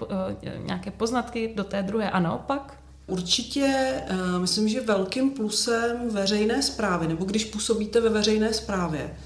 nějaké 0.67 0.91
poznatky 0.91 1.53
do 1.57 1.65
té 1.65 1.83
druhé 1.83 2.11
a 2.11 2.21
naopak? 2.21 2.77
Určitě 3.07 3.95
myslím, 4.39 4.69
že 4.69 4.81
velkým 4.81 5.31
plusem 5.31 6.11
veřejné 6.11 6.63
zprávy, 6.63 7.09
nebo 7.09 7.25
když 7.25 7.45
působíte 7.45 8.01
ve 8.01 8.09
veřejné 8.09 8.55
zprávě, 8.55 9.17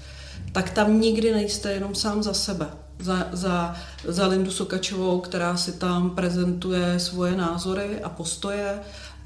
tak 0.51 0.69
tam 0.69 1.01
nikdy 1.01 1.33
nejste 1.33 1.71
jenom 1.71 1.95
sám 1.95 2.23
za 2.23 2.33
sebe. 2.33 2.67
Za, 2.99 3.27
za, 3.31 3.75
za 4.07 4.27
Lindu 4.27 4.51
Sokačovou, 4.51 5.19
která 5.19 5.57
si 5.57 5.71
tam 5.71 6.09
prezentuje 6.09 6.99
svoje 6.99 7.35
názory 7.35 8.03
a 8.03 8.09
postoje 8.09 8.79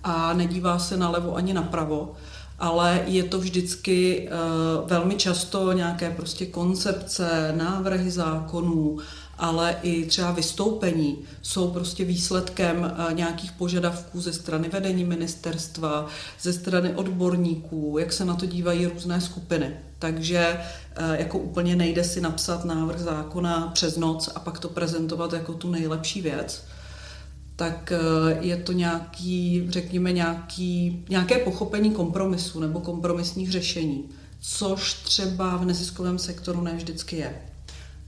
a 0.04 0.34
nedívá 0.34 0.80
se 0.80 0.98
na 0.98 1.10
levo 1.10 1.36
ani 1.36 1.54
napravo 1.54 2.16
ale 2.60 3.04
je 3.06 3.24
to 3.24 3.39
vždycky 3.39 4.30
uh, 4.30 4.89
velmi 4.89 5.16
často 5.16 5.72
nějaké 5.72 6.10
prostě 6.12 6.46
koncepce, 6.46 7.54
návrhy 7.58 8.12
zákonů, 8.12 8.98
ale 9.38 9.75
i 9.82 10.06
třeba 10.06 10.32
vystoupení 10.32 11.18
jsou 11.42 11.72
prostě 11.72 12.06
výsledkem 12.06 12.80
uh, 12.80 13.13
nějakých 13.13 13.51
požadavků 13.51 14.22
ze 14.22 14.34
strany 14.34 14.70
vedení 14.70 15.04
ministerstva, 15.04 16.08
ze 16.42 16.54
strany 16.54 16.96
odborníků, 16.96 17.98
jak 18.00 18.13
se 18.13 18.25
na 18.25 18.36
to 18.36 18.46
dívají 18.46 18.86
různé 18.86 19.22
skupiny. 19.22 19.75
Takže 20.00 20.60
uh, 21.00 21.13
jako 21.13 21.38
úplně 21.38 21.75
nejde 21.75 22.04
si 22.04 22.22
napsat 22.22 22.66
návrh 22.66 23.00
zákona 23.00 23.72
přes 23.74 23.98
noc 23.98 24.30
a 24.36 24.39
pak 24.39 24.60
to 24.60 24.70
prezentovat 24.70 25.34
jako 25.34 25.54
tu 25.54 25.72
nejlepší 25.72 26.22
věc 26.22 26.63
tak 27.60 27.92
eh, 27.92 27.98
je 28.39 28.58
to 28.58 28.72
nějaký, 28.72 29.66
řekněme, 29.70 30.12
nějaký, 30.12 31.04
nějaké 31.10 31.38
pochopení 31.38 31.92
kompromisu 31.92 32.60
nebo 32.60 32.80
kompromisních 32.80 33.51
řešení, 33.51 34.04
což 34.42 34.94
třeba 34.94 35.58
v 35.58 35.66
neziskovém 35.66 36.20
sektoru 36.20 36.62
ne 36.62 36.75
vždycky 36.75 37.16
je. 37.16 37.42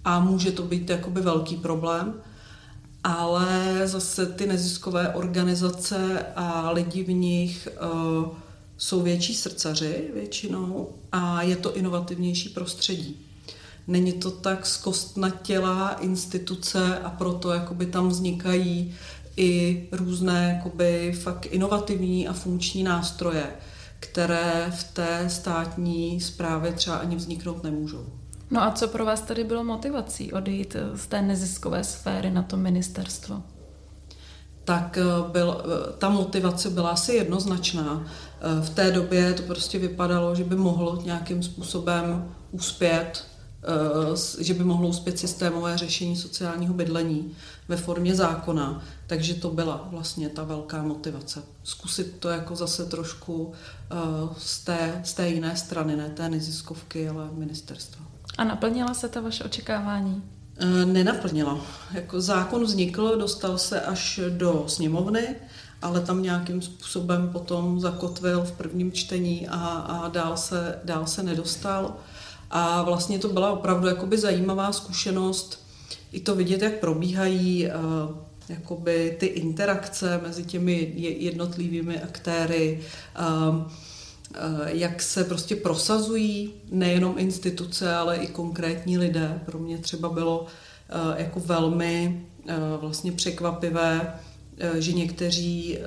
A 0.05 0.19
může 0.19 0.51
to 0.51 0.63
být 0.63 0.89
jakoby 0.89 1.21
velký 1.21 1.57
problém, 1.57 2.13
ale 3.03 3.81
zase 3.85 4.25
ty 4.25 4.47
neziskové 4.47 5.09
organizace 5.13 6.25
a 6.35 6.71
lidi 6.71 7.03
v 7.03 7.13
nich 7.13 7.67
uh, 7.67 8.27
jsou 8.77 9.01
větší 9.01 9.35
srdcaři 9.35 10.09
většinou 10.13 10.89
a 11.11 11.41
je 11.41 11.55
to 11.55 11.75
inovativnější 11.75 12.49
prostředí. 12.49 13.25
Není 13.87 14.13
to 14.13 14.31
tak 14.31 14.65
zkostnatělá 14.65 15.89
instituce 15.89 16.99
a 16.99 17.09
proto 17.09 17.51
jakoby 17.51 17.85
tam 17.85 18.09
vznikají 18.09 18.95
i 19.37 19.87
různé 19.91 20.53
jakoby, 20.55 21.13
fakt 21.21 21.45
inovativní 21.45 22.27
a 22.27 22.33
funkční 22.33 22.83
nástroje, 22.83 23.43
které 23.99 24.71
v 24.75 24.83
té 24.83 25.29
státní 25.29 26.21
správě 26.21 26.73
třeba 26.73 26.95
ani 26.95 27.15
vzniknout 27.15 27.63
nemůžou. 27.63 28.05
No 28.51 28.63
a 28.63 28.71
co 28.71 28.87
pro 28.87 29.05
vás 29.05 29.21
tady 29.21 29.43
bylo 29.43 29.63
motivací 29.63 30.33
odejít 30.33 30.75
z 30.95 31.07
té 31.07 31.21
neziskové 31.21 31.83
sféry 31.83 32.31
na 32.31 32.41
to 32.43 32.57
ministerstvo? 32.57 33.43
Tak 34.63 34.97
eh, 34.97 35.31
byl, 35.31 35.63
eh, 35.63 35.93
ta 35.97 36.09
motivace 36.09 36.69
byla 36.69 36.89
asi 36.89 37.13
jednoznačná. 37.13 38.05
Eh, 38.05 38.61
v 38.61 38.69
té 38.69 38.91
době 38.91 39.33
to 39.33 39.43
prostě 39.43 39.79
vypadalo, 39.79 40.35
že 40.35 40.43
by 40.43 40.55
mohlo 40.55 41.01
nějakým 41.05 41.43
způsobem 41.43 42.31
uspět 42.51 43.30
Eh, 43.30 43.30
že 44.39 44.53
by 44.53 44.63
mohlo 44.63 44.87
uspět 44.87 45.19
systémové 45.19 45.77
řešení 45.77 46.15
sociálního 46.15 46.73
bydlení 46.73 47.35
ve 47.67 47.77
formě 47.77 48.15
zákona. 48.15 48.83
Takže 49.07 49.33
to 49.33 49.49
byla 49.49 49.87
vlastně 49.91 50.29
ta 50.29 50.43
velká 50.43 50.83
motivace. 50.83 51.43
Zkusit 51.63 52.15
to 52.19 52.29
jako 52.29 52.55
zase 52.55 52.85
trošku 52.85 53.51
eh, 53.91 53.95
z 54.37 54.59
té, 54.59 55.01
z 55.03 55.13
té 55.13 55.29
jiné 55.29 55.55
strany, 55.55 55.95
ne 55.95 56.09
té 56.09 56.29
neziskovky, 56.29 57.09
ale 57.09 57.29
ministerstva. 57.33 58.05
A 58.37 58.43
naplnila 58.43 58.93
se 58.93 59.09
ta 59.09 59.21
vaše 59.21 59.43
očekávání? 59.43 60.23
Eh, 60.57 60.85
nenaplnila. 60.85 61.61
Jako 61.91 62.21
zákon 62.21 62.63
vznikl, 62.63 63.17
dostal 63.17 63.57
se 63.57 63.81
až 63.81 64.19
do 64.29 64.63
sněmovny, 64.67 65.35
ale 65.81 66.01
tam 66.01 66.23
nějakým 66.23 66.61
způsobem 66.61 67.29
potom 67.29 67.79
zakotvil 67.79 68.43
v 68.43 68.51
prvním 68.51 68.91
čtení 68.91 69.47
a, 69.47 69.57
a 69.67 70.07
dál, 70.07 70.37
se, 70.37 70.79
dál 70.83 71.07
se 71.07 71.23
nedostal. 71.23 71.95
A 72.53 72.81
vlastně 72.81 73.19
to 73.19 73.27
byla 73.27 73.51
opravdu 73.51 73.87
jakoby 73.87 74.17
zajímavá 74.17 74.71
zkušenost 74.71 75.63
i 76.11 76.19
to 76.19 76.35
vidět, 76.35 76.61
jak 76.61 76.79
probíhají 76.79 77.67
uh, 77.67 77.71
jakoby 78.49 79.17
ty 79.19 79.25
interakce 79.25 80.19
mezi 80.23 80.43
těmi 80.43 80.93
jednotlivými 80.95 82.01
aktéry, 82.01 82.79
uh, 83.19 83.55
uh, 83.55 83.65
jak 84.65 85.01
se 85.01 85.23
prostě 85.23 85.55
prosazují 85.55 86.53
nejenom 86.71 87.15
instituce, 87.17 87.95
ale 87.95 88.17
i 88.17 88.27
konkrétní 88.27 88.97
lidé. 88.97 89.41
Pro 89.45 89.59
mě 89.59 89.77
třeba 89.77 90.09
bylo 90.09 90.45
jako 91.15 91.39
velmi 91.39 92.25
vlastně 92.79 93.11
překvapivé, 93.11 94.13
že 94.79 94.93
někteří 94.93 95.77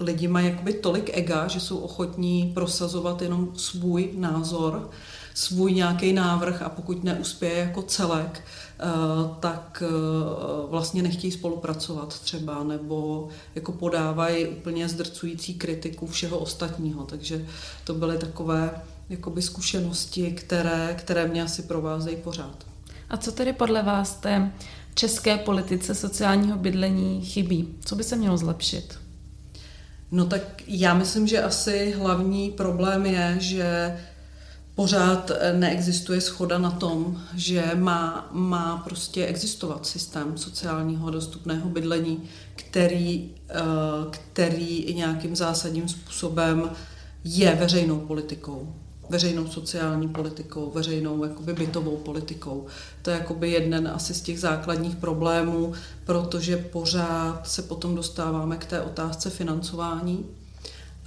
lidi 0.00 0.28
mají 0.28 0.46
jakoby 0.46 0.72
tolik 0.72 1.10
ega, 1.18 1.48
že 1.48 1.60
jsou 1.60 1.78
ochotní 1.78 2.50
prosazovat 2.54 3.22
jenom 3.22 3.52
svůj 3.56 4.10
názor 4.16 4.90
svůj 5.38 5.72
nějaký 5.72 6.12
návrh 6.12 6.62
a 6.62 6.68
pokud 6.68 7.04
neuspěje 7.04 7.58
jako 7.58 7.82
celek, 7.82 8.44
eh, 8.44 8.84
tak 9.40 9.82
eh, 9.86 9.88
vlastně 10.70 11.02
nechtějí 11.02 11.32
spolupracovat 11.32 12.20
třeba, 12.20 12.64
nebo 12.64 13.28
jako 13.54 13.72
podávají 13.72 14.46
úplně 14.46 14.88
zdrcující 14.88 15.54
kritiku 15.54 16.06
všeho 16.06 16.38
ostatního. 16.38 17.04
Takže 17.04 17.46
to 17.84 17.94
byly 17.94 18.18
takové 18.18 18.70
jakoby 19.08 19.42
zkušenosti, 19.42 20.32
které, 20.32 20.94
které 20.98 21.26
mě 21.26 21.42
asi 21.42 21.62
provázejí 21.62 22.16
pořád. 22.16 22.66
A 23.10 23.16
co 23.16 23.32
tedy 23.32 23.52
podle 23.52 23.82
vás 23.82 24.14
té 24.14 24.52
české 24.94 25.36
politice 25.36 25.94
sociálního 25.94 26.58
bydlení 26.58 27.24
chybí? 27.24 27.74
Co 27.84 27.96
by 27.96 28.04
se 28.04 28.16
mělo 28.16 28.38
zlepšit? 28.38 28.98
No 30.10 30.26
tak 30.26 30.42
já 30.66 30.94
myslím, 30.94 31.26
že 31.26 31.42
asi 31.42 31.94
hlavní 31.98 32.50
problém 32.50 33.06
je, 33.06 33.36
že 33.38 33.98
pořád 34.78 35.30
eh, 35.30 35.52
neexistuje 35.52 36.20
schoda 36.20 36.58
na 36.58 36.70
tom, 36.70 37.22
že 37.34 37.70
má, 37.74 38.28
má 38.32 38.76
prostě 38.76 39.26
existovat 39.26 39.86
systém 39.86 40.38
sociálního 40.38 41.10
dostupného 41.10 41.68
bydlení, 41.68 42.22
který, 42.56 43.34
eh, 43.50 43.54
který 44.10 44.78
i 44.78 44.94
nějakým 44.94 45.36
zásadním 45.36 45.88
způsobem 45.88 46.70
je 47.24 47.54
veřejnou 47.54 47.98
politikou. 48.00 48.74
veřejnou 49.10 49.46
sociální 49.46 50.08
politikou, 50.08 50.70
veřejnou 50.70 51.24
jakoby 51.24 51.52
bytovou 51.52 51.96
politikou. 51.96 52.66
To 53.02 53.10
je 53.10 53.16
jakoby 53.16 53.50
jeden 53.50 53.88
asi 53.88 54.14
z 54.14 54.20
těch 54.20 54.40
základních 54.40 54.96
problémů, 54.96 55.72
protože 56.04 56.56
pořád 56.56 57.48
se 57.48 57.62
potom 57.62 57.94
dostáváme 57.94 58.56
k 58.56 58.66
té 58.66 58.82
otázce 58.82 59.30
financování 59.30 60.26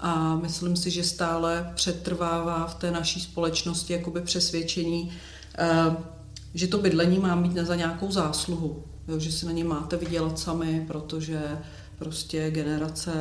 a 0.02 0.36
myslím 0.36 0.76
si, 0.76 0.92
že 0.92 1.04
stále 1.04 1.72
přetrvává 1.76 2.68
v 2.68 2.76
té 2.76 2.92
naší 2.92 3.22
společnosti 3.22 3.94
jakoby 3.94 4.22
přesvědčení, 4.22 5.12
eh, 5.58 5.96
že 6.54 6.68
to 6.68 6.78
bydlení 6.78 7.20
má 7.20 7.36
mít 7.36 7.54
za 7.54 7.76
nějakou 7.76 8.12
zásluhu, 8.12 8.84
jo, 9.08 9.20
že 9.20 9.32
si 9.32 9.46
na 9.46 9.52
ně 9.52 9.64
máte 9.64 9.98
vydělat 9.98 10.40
sami, 10.40 10.84
protože 10.88 11.58
prostě 11.98 12.52
generace 12.52 13.12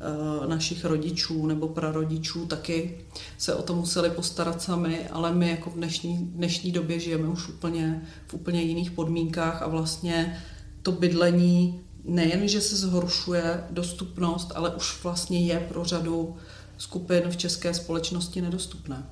eh, 0.00 0.46
našich 0.48 0.84
rodičů 0.84 1.46
nebo 1.46 1.68
prarodičů 1.68 2.46
taky 2.46 2.98
se 3.38 3.54
o 3.54 3.62
to 3.62 3.74
museli 3.74 4.10
postarat 4.10 4.62
sami, 4.62 5.08
ale 5.08 5.32
my 5.32 5.50
jako 5.50 5.70
v 5.70 5.74
dnešní, 5.74 6.18
dnešní 6.18 6.72
době 6.72 7.00
žijeme 7.00 7.28
už 7.28 7.48
úplně 7.48 8.02
v 8.26 8.34
úplně 8.34 8.62
jiných 8.62 8.90
podmínkách 8.90 9.62
a 9.62 9.68
vlastně 9.68 10.38
to 10.82 10.92
bydlení 10.92 11.80
nejen, 12.04 12.48
že 12.48 12.60
se 12.60 12.76
zhoršuje 12.76 13.64
dostupnost, 13.70 14.52
ale 14.54 14.74
už 14.74 15.02
vlastně 15.02 15.46
je 15.46 15.60
pro 15.60 15.84
řadu 15.84 16.36
skupin 16.78 17.22
v 17.30 17.36
české 17.36 17.74
společnosti 17.74 18.40
nedostupné. 18.40 19.02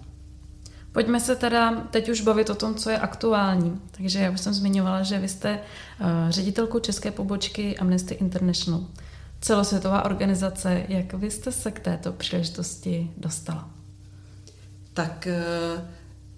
Pojďme 0.92 1.20
se 1.20 1.36
teda 1.36 1.80
teď 1.90 2.08
už 2.08 2.20
bavit 2.20 2.50
o 2.50 2.54
tom, 2.54 2.74
co 2.74 2.90
je 2.90 2.98
aktuální. 2.98 3.80
Takže 3.90 4.18
já 4.18 4.30
už 4.30 4.40
jsem 4.40 4.54
zmiňovala, 4.54 5.02
že 5.02 5.18
vy 5.18 5.28
jste 5.28 5.58
uh, 5.58 6.06
ředitelkou 6.28 6.78
české 6.78 7.10
pobočky 7.10 7.78
Amnesty 7.78 8.14
International. 8.14 8.80
Celosvětová 9.40 10.04
organizace. 10.04 10.84
Jak 10.88 11.14
vy 11.14 11.30
jste 11.30 11.52
se 11.52 11.70
k 11.70 11.80
této 11.80 12.12
příležitosti 12.12 13.10
dostala? 13.16 13.70
Tak 14.94 15.28
uh, 15.76 15.82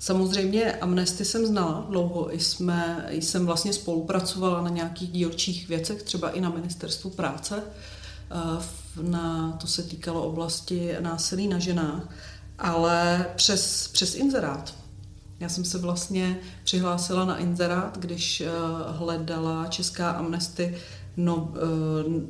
Samozřejmě 0.04 0.73
Amnesty 0.73 1.25
jsem 1.25 1.46
znala 1.46 1.87
dlouho, 1.88 2.28
jsme, 2.32 3.06
jsem 3.11 3.46
vlastně 3.46 3.73
spolupracovala 3.73 4.61
na 4.61 4.68
nějakých 4.68 5.11
dílčích 5.11 5.68
věcech, 5.68 6.02
třeba 6.02 6.30
i 6.30 6.40
na 6.40 6.50
ministerstvu 6.50 7.11
práce. 7.11 7.62
Eh, 8.30 9.02
na, 9.02 9.52
to 9.61 9.66
se 9.66 9.82
týkalo 9.82 10.23
oblasti 10.23 10.96
násilí 11.00 11.49
na 11.49 11.58
ženách, 11.58 12.08
ale 12.58 13.26
přes, 13.37 13.88
přes 13.88 14.14
inzerát. 14.14 14.75
Já 15.40 15.49
jsem 15.49 15.64
se 15.64 15.78
vlastně 15.78 16.38
přihlásila 16.64 17.25
na 17.25 17.37
inzerát, 17.37 17.99
když 17.99 18.40
eh, 18.40 18.49
hledala 18.88 19.66
Česká 19.66 20.11
Amnesty 20.11 20.76
no, 21.16 21.54
eh, 21.56 21.61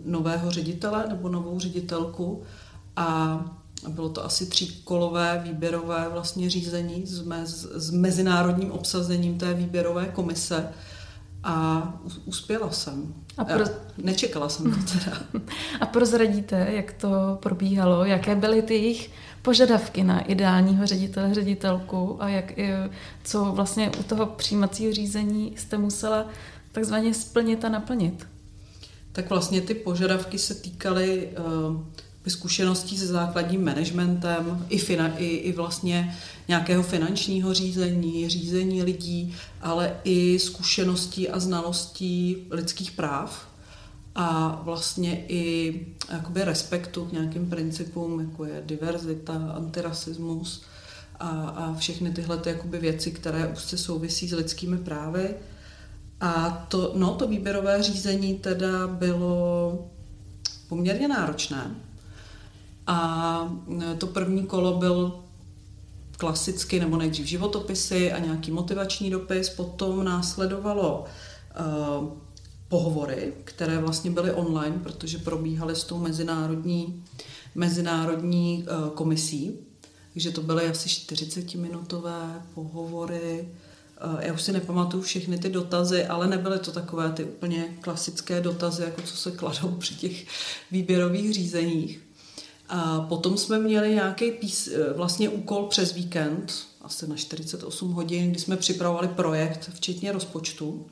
nového 0.04 0.50
ředitele 0.50 1.04
nebo 1.08 1.28
novou 1.28 1.60
ředitelku 1.60 2.42
a 2.96 3.40
bylo 3.88 4.08
to 4.08 4.24
asi 4.24 4.46
tříkolové 4.46 5.40
výběrové 5.44 6.08
vlastně 6.12 6.50
řízení 6.50 7.06
s, 7.06 7.22
mez, 7.22 7.66
s 7.74 7.90
mezinárodním 7.90 8.72
obsazením 8.72 9.38
té 9.38 9.54
výběrové 9.54 10.06
komise 10.06 10.68
a 11.44 11.88
uspěla 12.24 12.70
jsem. 12.70 13.14
A 13.38 13.44
pro... 13.44 13.64
Nečekala 14.02 14.48
jsem 14.48 14.72
to 14.72 14.98
teda. 14.98 15.18
A 15.80 15.86
prozradíte, 15.86 16.66
jak 16.70 16.92
to 16.92 17.38
probíhalo, 17.42 18.04
jaké 18.04 18.34
byly 18.34 18.62
ty 18.62 18.74
jejich 18.74 19.10
požadavky 19.42 20.04
na 20.04 20.20
ideálního 20.20 20.86
ředitele, 20.86 21.34
ředitelku 21.34 22.22
a 22.22 22.28
jak, 22.28 22.52
co 23.24 23.44
vlastně 23.44 23.90
u 24.00 24.02
toho 24.02 24.26
přijímacího 24.26 24.92
řízení 24.92 25.54
jste 25.56 25.78
musela 25.78 26.26
takzvaně 26.72 27.14
splnit 27.14 27.64
a 27.64 27.68
naplnit? 27.68 28.26
Tak 29.12 29.30
vlastně 29.30 29.60
ty 29.60 29.74
požadavky 29.74 30.38
se 30.38 30.54
týkaly 30.54 31.28
uh, 31.38 31.76
zkušeností 32.30 32.98
se 32.98 33.06
základním 33.06 33.64
managementem, 33.64 34.66
i, 34.68 34.78
fina, 34.78 35.18
i, 35.18 35.26
i 35.26 35.52
vlastně 35.52 36.16
nějakého 36.48 36.82
finančního 36.82 37.54
řízení, 37.54 38.28
řízení 38.28 38.82
lidí, 38.82 39.34
ale 39.60 39.96
i 40.04 40.38
zkušeností 40.38 41.28
a 41.28 41.38
znalostí 41.38 42.36
lidských 42.50 42.90
práv 42.92 43.46
a 44.14 44.60
vlastně 44.64 45.24
i 45.28 45.80
jakoby 46.12 46.44
respektu 46.44 47.04
k 47.04 47.12
nějakým 47.12 47.50
principům, 47.50 48.20
jako 48.20 48.44
je 48.44 48.62
diverzita, 48.66 49.32
antirasismus 49.34 50.62
a, 51.20 51.28
a 51.28 51.74
všechny 51.74 52.10
tyhle 52.10 52.36
ty 52.36 52.48
jakoby 52.48 52.78
věci, 52.78 53.10
které 53.10 53.46
už 53.46 53.58
se 53.58 53.78
souvisí 53.78 54.28
s 54.28 54.32
lidskými 54.32 54.78
právy. 54.78 55.34
A 56.20 56.50
to, 56.68 56.92
no, 56.96 57.14
to 57.14 57.28
výběrové 57.28 57.82
řízení 57.82 58.34
teda 58.34 58.86
bylo 58.86 59.88
poměrně 60.68 61.08
náročné, 61.08 61.74
a 62.86 63.48
e, 63.92 63.94
to 63.94 64.06
první 64.06 64.46
kolo 64.46 64.78
byl 64.78 65.24
klasicky, 66.16 66.80
nebo 66.80 66.96
nejdřív 66.96 67.26
životopisy 67.26 68.12
a 68.12 68.18
nějaký 68.18 68.50
motivační 68.50 69.10
dopis, 69.10 69.48
potom 69.48 70.04
následovalo 70.04 71.04
uh, 71.04 72.08
pohovory, 72.68 73.32
které 73.44 73.78
vlastně 73.78 74.10
byly 74.10 74.32
online, 74.32 74.78
protože 74.82 75.18
probíhaly 75.18 75.76
s 75.76 75.84
tou 75.84 75.98
mezinárodní, 75.98 77.04
mezinárodní 77.54 78.66
uh, 78.68 78.88
komisí, 78.88 79.58
takže 80.12 80.30
to 80.30 80.42
byly 80.42 80.68
asi 80.68 80.88
40-minutové 80.88 82.42
pohovory. 82.54 83.48
Uh, 84.14 84.20
já 84.20 84.32
už 84.32 84.42
si 84.42 84.52
nepamatuju 84.52 85.02
všechny 85.02 85.38
ty 85.38 85.48
dotazy, 85.48 86.04
ale 86.04 86.26
nebyly 86.26 86.58
to 86.58 86.72
takové 86.72 87.12
ty 87.12 87.24
úplně 87.24 87.76
klasické 87.80 88.40
dotazy, 88.40 88.82
jako 88.82 89.02
co 89.02 89.16
se 89.16 89.30
kladou 89.30 89.68
při 89.68 89.94
těch 89.94 90.26
výběrových 90.70 91.34
řízeních. 91.34 92.00
A 92.76 93.00
potom 93.00 93.38
jsme 93.38 93.58
měli 93.58 93.94
nějaký 93.94 94.30
pís, 94.30 94.68
eh, 94.68 94.92
vlastně 94.92 95.28
úkol 95.28 95.66
přes 95.66 95.92
víkend, 95.92 96.52
asi 96.82 97.06
na 97.06 97.16
48 97.16 97.92
hodin, 97.92 98.30
kdy 98.30 98.40
jsme 98.40 98.56
připravovali 98.56 99.08
projekt, 99.08 99.70
včetně 99.74 100.12
rozpočtu. 100.12 100.86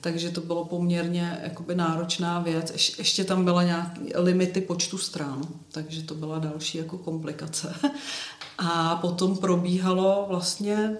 Takže 0.00 0.30
to 0.30 0.40
bylo 0.40 0.64
poměrně 0.64 1.40
jakoby 1.42 1.74
náročná 1.74 2.38
věc. 2.38 2.70
Ješ, 2.70 2.98
ještě 2.98 3.24
tam 3.24 3.44
byla 3.44 3.62
nějaké 3.62 4.00
limity 4.14 4.60
počtu 4.60 4.98
stran, 4.98 5.42
takže 5.72 6.02
to 6.02 6.14
byla 6.14 6.38
další 6.38 6.78
jako 6.78 6.98
komplikace. 6.98 7.74
A 8.58 8.96
potom 8.96 9.36
probíhalo 9.36 10.26
vlastně 10.28 10.96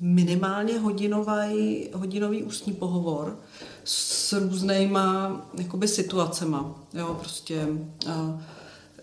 minimálně 0.00 0.78
hodinový, 0.78 1.88
hodinový 1.94 2.42
ústní 2.42 2.72
pohovor 2.72 3.38
s 3.84 4.32
různýma 4.32 5.40
jakoby 5.58 5.88
situacema. 5.88 6.74
Jo, 6.94 7.16
prostě 7.20 7.66
uh, 8.06 8.40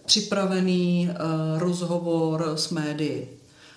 připravený 0.05 1.09
eh, 1.09 1.15
rozhovor 1.59 2.53
s 2.55 2.69
médií 2.69 3.27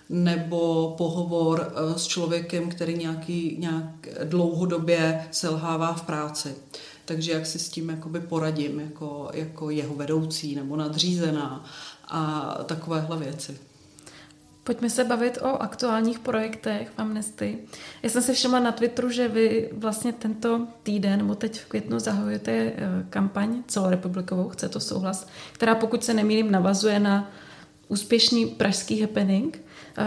nebo 0.09 0.95
pohovor 0.99 1.73
eh, 1.75 1.99
s 1.99 2.07
člověkem, 2.07 2.69
který 2.69 2.99
nějaký, 2.99 3.57
nějak 3.59 4.09
dlouhodobě 4.25 5.29
selhává 5.31 5.93
v 5.93 6.03
práci. 6.03 6.55
Takže 7.05 7.33
jak 7.33 7.47
si 7.47 7.59
s 7.59 7.69
tím 7.69 7.89
jakoby 7.89 8.21
poradím 8.21 8.81
jako, 8.81 9.31
jako 9.33 9.71
jeho 9.71 9.95
vedoucí 9.95 10.55
nebo 10.55 10.77
nadřízená 10.77 11.65
a 12.09 12.51
takovéhle 12.67 13.17
věci. 13.17 13.59
Pojďme 14.65 14.91
se 14.91 15.05
bavit 15.05 15.39
o 15.43 15.63
aktuálních 15.63 16.19
projektech 16.19 16.89
v 16.89 16.99
Amnesty. 16.99 17.59
Já 18.03 18.11
jsem 18.11 18.23
si 18.23 18.35
všimla 18.35 18.61
na 18.61 18.73
Twitteru, 18.73 19.11
že 19.11 19.29
vy 19.29 19.71
vlastně 19.73 20.13
tento 20.13 20.67
týden, 20.83 21.19
nebo 21.19 21.35
teď 21.35 21.61
v 21.61 21.65
květnu 21.65 21.99
zahajujete 22.01 22.53
eh, 22.53 22.73
kampaň 23.11 23.63
celorepublikovou, 23.67 24.49
chce 24.49 24.69
to 24.69 24.81
souhlas, 24.81 25.27
která 25.53 25.75
pokud 25.75 26.05
se 26.05 26.15
nemýlím 26.15 26.51
navazuje 26.51 27.01
na 27.01 27.31
úspěšný 27.89 28.47
pražský 28.47 29.01
happening. 29.01 29.63
Eh, 29.99 30.05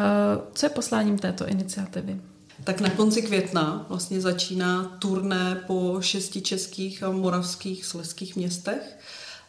co 0.53 0.65
je 0.65 0.69
posláním 0.69 1.17
této 1.17 1.47
iniciativy? 1.47 2.21
Tak 2.63 2.81
na 2.81 2.89
konci 2.89 3.21
května 3.21 3.85
vlastně 3.89 4.21
začíná 4.21 4.83
turné 4.99 5.63
po 5.67 5.97
šesti 6.01 6.41
českých 6.41 7.03
a 7.03 7.11
moravských 7.11 7.85
sleských 7.85 8.35
městech. 8.35 8.97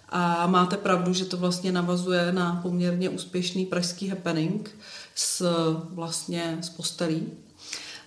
A 0.09 0.47
máte 0.47 0.77
pravdu, 0.77 1.13
že 1.13 1.25
to 1.25 1.37
vlastně 1.37 1.73
navazuje 1.73 2.33
na 2.33 2.61
poměrně 2.63 3.09
úspěšný 3.09 3.67
pražský 3.67 4.09
happening, 4.09 4.71
s, 5.19 5.43
vlastně 5.91 6.59
s 6.61 6.69
postelí. 6.69 7.29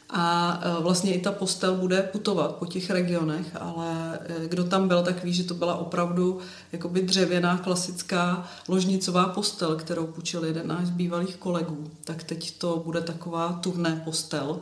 A 0.09 0.59
e, 0.63 0.81
vlastně 0.81 1.13
i 1.13 1.21
ta 1.21 1.31
postel 1.31 1.75
bude 1.75 2.01
putovat 2.01 2.55
po 2.55 2.65
těch 2.65 2.89
regionech, 2.89 3.57
ale 3.59 4.19
e, 4.25 4.47
kdo 4.47 4.63
tam 4.63 4.87
byl, 4.87 5.03
tak 5.03 5.23
ví, 5.23 5.33
že 5.33 5.43
to 5.43 5.53
byla 5.53 5.75
opravdu 5.75 6.39
jakoby 6.71 7.01
dřevěná 7.01 7.57
klasická 7.57 8.49
ložnicová 8.67 9.25
postel, 9.25 9.75
kterou 9.75 10.07
půjčil 10.07 10.45
jeden 10.45 10.67
náš 10.67 10.87
z 10.87 10.89
bývalých 10.89 11.35
kolegů. 11.35 11.91
Tak 12.03 12.23
teď 12.23 12.57
to 12.57 12.81
bude 12.85 13.01
taková 13.01 13.53
turné 13.53 14.01
postel. 14.05 14.59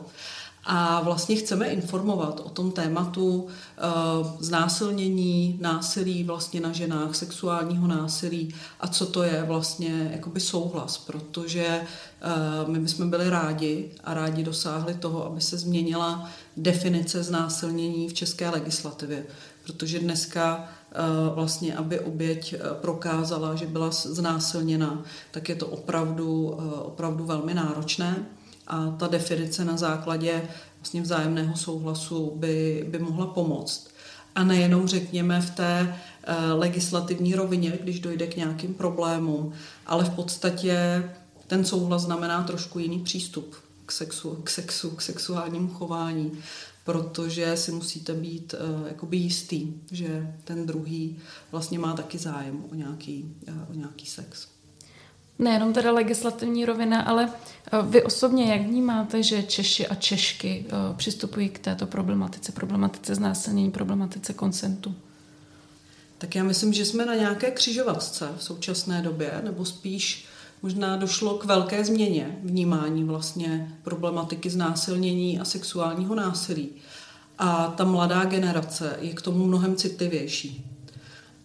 A 0.64 1.00
vlastně 1.00 1.36
chceme 1.36 1.66
informovat 1.66 2.40
o 2.44 2.48
tom 2.48 2.72
tématu 2.72 3.42
uh, 3.42 3.48
znásilnění, 4.40 5.58
násilí 5.60 6.24
vlastně 6.24 6.60
na 6.60 6.72
ženách, 6.72 7.14
sexuálního 7.14 7.86
násilí 7.86 8.54
a 8.80 8.88
co 8.88 9.06
to 9.06 9.22
je 9.22 9.42
vlastně 9.42 10.10
jakoby 10.12 10.40
souhlas, 10.40 10.98
protože 10.98 11.80
uh, 12.64 12.72
my 12.72 12.78
bychom 12.78 13.10
byli 13.10 13.30
rádi 13.30 13.90
a 14.04 14.14
rádi 14.14 14.42
dosáhli 14.42 14.94
toho, 14.94 15.26
aby 15.26 15.40
se 15.40 15.58
změnila 15.58 16.30
definice 16.56 17.22
znásilnění 17.22 18.08
v 18.08 18.14
české 18.14 18.50
legislativě. 18.50 19.26
Protože 19.64 19.98
dneska 19.98 20.68
vlastně, 21.34 21.76
aby 21.76 22.00
oběť 22.00 22.54
prokázala, 22.80 23.54
že 23.54 23.66
byla 23.66 23.90
znásilněna, 23.90 25.02
tak 25.30 25.48
je 25.48 25.54
to 25.54 25.66
opravdu, 25.66 26.58
opravdu 26.82 27.24
velmi 27.24 27.54
náročné 27.54 28.26
a 28.70 28.90
ta 28.98 29.06
definice 29.06 29.64
na 29.64 29.76
základě 29.76 30.42
vlastně 30.76 31.02
vzájemného 31.02 31.56
souhlasu 31.56 32.32
by, 32.36 32.86
by 32.90 32.98
mohla 32.98 33.26
pomoct. 33.26 33.88
A 34.34 34.44
nejenom 34.44 34.88
řekněme 34.88 35.40
v 35.40 35.50
té 35.50 35.96
legislativní 36.54 37.34
rovině, 37.34 37.78
když 37.82 38.00
dojde 38.00 38.26
k 38.26 38.36
nějakým 38.36 38.74
problémům, 38.74 39.52
ale 39.86 40.04
v 40.04 40.10
podstatě 40.10 41.04
ten 41.46 41.64
souhlas 41.64 42.02
znamená 42.02 42.42
trošku 42.42 42.78
jiný 42.78 43.00
přístup 43.00 43.56
k 43.86 43.92
sexu, 43.92 44.34
k 44.44 44.50
sexu, 44.50 44.90
k 44.90 45.02
sexuálnímu 45.02 45.68
chování, 45.68 46.32
protože 46.84 47.56
si 47.56 47.72
musíte 47.72 48.14
být 48.14 48.54
uh, 48.54 48.86
jakoby 48.88 49.16
jistý, 49.16 49.72
že 49.92 50.34
ten 50.44 50.66
druhý 50.66 51.18
vlastně 51.52 51.78
má 51.78 51.92
taky 51.92 52.18
zájem 52.18 52.64
o 52.72 52.74
nějaký, 52.74 53.34
uh, 53.48 53.54
o 53.70 53.74
nějaký 53.74 54.06
sex. 54.06 54.48
Nejenom 55.40 55.72
teda 55.72 55.92
legislativní 55.92 56.64
rovina, 56.64 57.02
ale 57.02 57.28
eh, 57.72 57.82
vy 57.82 58.02
osobně 58.02 58.52
jak 58.52 58.62
vnímáte, 58.62 59.22
že 59.22 59.42
Češi 59.42 59.86
a 59.86 59.94
Češky 59.94 60.66
přistupují 60.96 61.48
k 61.48 61.58
této 61.58 61.86
problematice, 61.86 62.52
problematice 62.52 63.14
znásilnění, 63.14 63.70
problematice 63.70 64.32
konsentu? 64.32 64.94
Tak 66.18 66.34
já 66.34 66.44
myslím, 66.44 66.72
že 66.72 66.84
jsme 66.84 67.06
na 67.06 67.14
nějaké 67.14 67.50
křižovatce 67.50 68.28
v 68.36 68.42
současné 68.42 69.02
době, 69.02 69.40
nebo 69.44 69.64
spíš 69.64 70.26
možná 70.62 70.96
došlo 70.96 71.34
k 71.34 71.44
velké 71.44 71.84
změně 71.84 72.38
vnímání 72.42 73.04
vlastně 73.04 73.78
problematiky 73.82 74.50
znásilnění 74.50 75.40
a 75.40 75.44
sexuálního 75.44 76.14
násilí. 76.14 76.70
A 77.38 77.74
ta 77.76 77.84
mladá 77.84 78.24
generace 78.24 78.96
je 79.00 79.14
k 79.14 79.22
tomu 79.22 79.46
mnohem 79.46 79.76
citlivější. 79.76 80.64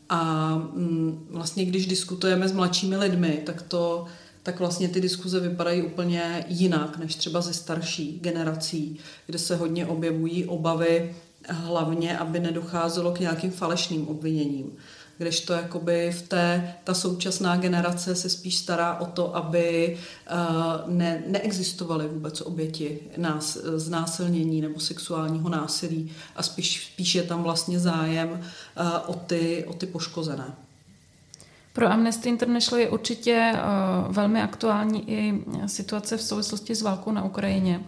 A 0.09 0.55
mm, 0.55 1.27
vlastně, 1.29 1.65
když 1.65 1.85
diskutujeme 1.85 2.47
s 2.47 2.51
mladšími 2.51 2.97
lidmi, 2.97 3.41
tak 3.45 3.61
to 3.61 4.05
tak 4.45 4.59
vlastně 4.59 4.89
ty 4.89 5.01
diskuze 5.01 5.39
vypadají 5.39 5.81
úplně 5.81 6.45
jinak 6.47 6.97
než 6.97 7.15
třeba 7.15 7.41
ze 7.41 7.53
starší 7.53 8.19
generací, 8.21 8.99
kde 9.25 9.39
se 9.39 9.55
hodně 9.55 9.85
objevují 9.85 10.45
obavy 10.45 11.15
hlavně, 11.49 12.17
aby 12.17 12.39
nedocházelo 12.39 13.11
k 13.11 13.19
nějakým 13.19 13.51
falešným 13.51 14.07
obviněním 14.07 14.77
kdežto 15.17 15.53
jakoby 15.53 16.11
v 16.11 16.21
té, 16.21 16.75
ta 16.83 16.93
současná 16.93 17.57
generace 17.57 18.15
se 18.15 18.29
spíš 18.29 18.57
stará 18.57 18.99
o 18.99 19.05
to, 19.05 19.35
aby 19.35 19.97
uh, 20.31 20.93
ne, 20.93 21.23
neexistovaly 21.27 22.07
vůbec 22.07 22.41
oběti 22.41 22.99
nás, 23.17 23.57
znásilnění 23.75 24.61
nebo 24.61 24.79
sexuálního 24.79 25.49
násilí 25.49 26.11
a 26.35 26.43
spíš, 26.43 26.87
spíš 26.93 27.15
je 27.15 27.23
tam 27.23 27.43
vlastně 27.43 27.79
zájem 27.79 28.29
uh, 28.29 28.87
o, 29.05 29.13
ty, 29.13 29.65
o 29.67 29.73
ty 29.73 29.85
poškozené. 29.85 30.55
Pro 31.73 31.91
Amnesty 31.91 32.29
International 32.29 32.81
je 32.81 32.89
určitě 32.89 33.53
uh, 33.53 34.15
velmi 34.15 34.41
aktuální 34.41 35.11
i 35.11 35.43
situace 35.65 36.17
v 36.17 36.21
souvislosti 36.21 36.75
s 36.75 36.81
válkou 36.81 37.11
na 37.11 37.23
Ukrajině. 37.23 37.81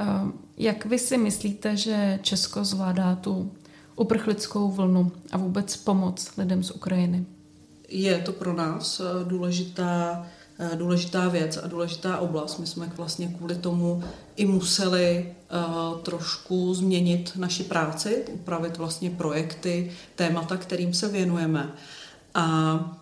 Uh, 0.00 0.30
jak 0.56 0.86
vy 0.86 0.98
si 0.98 1.18
myslíte, 1.18 1.76
že 1.76 2.18
Česko 2.22 2.64
zvládá 2.64 3.16
tu 3.16 3.52
uprchlickou 3.96 4.70
vlnu 4.70 5.12
a 5.32 5.36
vůbec 5.36 5.76
pomoc 5.76 6.36
lidem 6.36 6.62
z 6.62 6.70
Ukrajiny? 6.70 7.24
Je 7.88 8.18
to 8.18 8.32
pro 8.32 8.52
nás 8.52 9.00
eh, 9.00 9.24
důležitá, 9.24 10.26
eh, 10.58 10.76
důležitá 10.76 11.28
věc 11.28 11.56
a 11.56 11.66
důležitá 11.66 12.18
oblast. 12.18 12.58
My 12.58 12.66
jsme 12.66 12.92
vlastně 12.96 13.28
kvůli 13.28 13.54
tomu 13.54 14.02
i 14.36 14.46
museli 14.46 15.34
trošku 16.02 16.74
změnit 16.74 17.32
naši 17.36 17.64
práci, 17.64 18.24
upravit 18.32 18.76
vlastně 18.76 19.10
projekty, 19.10 19.92
témata, 20.14 20.56
kterým 20.56 20.94
se 20.94 21.08
věnujeme. 21.08 21.72
A 22.34 22.97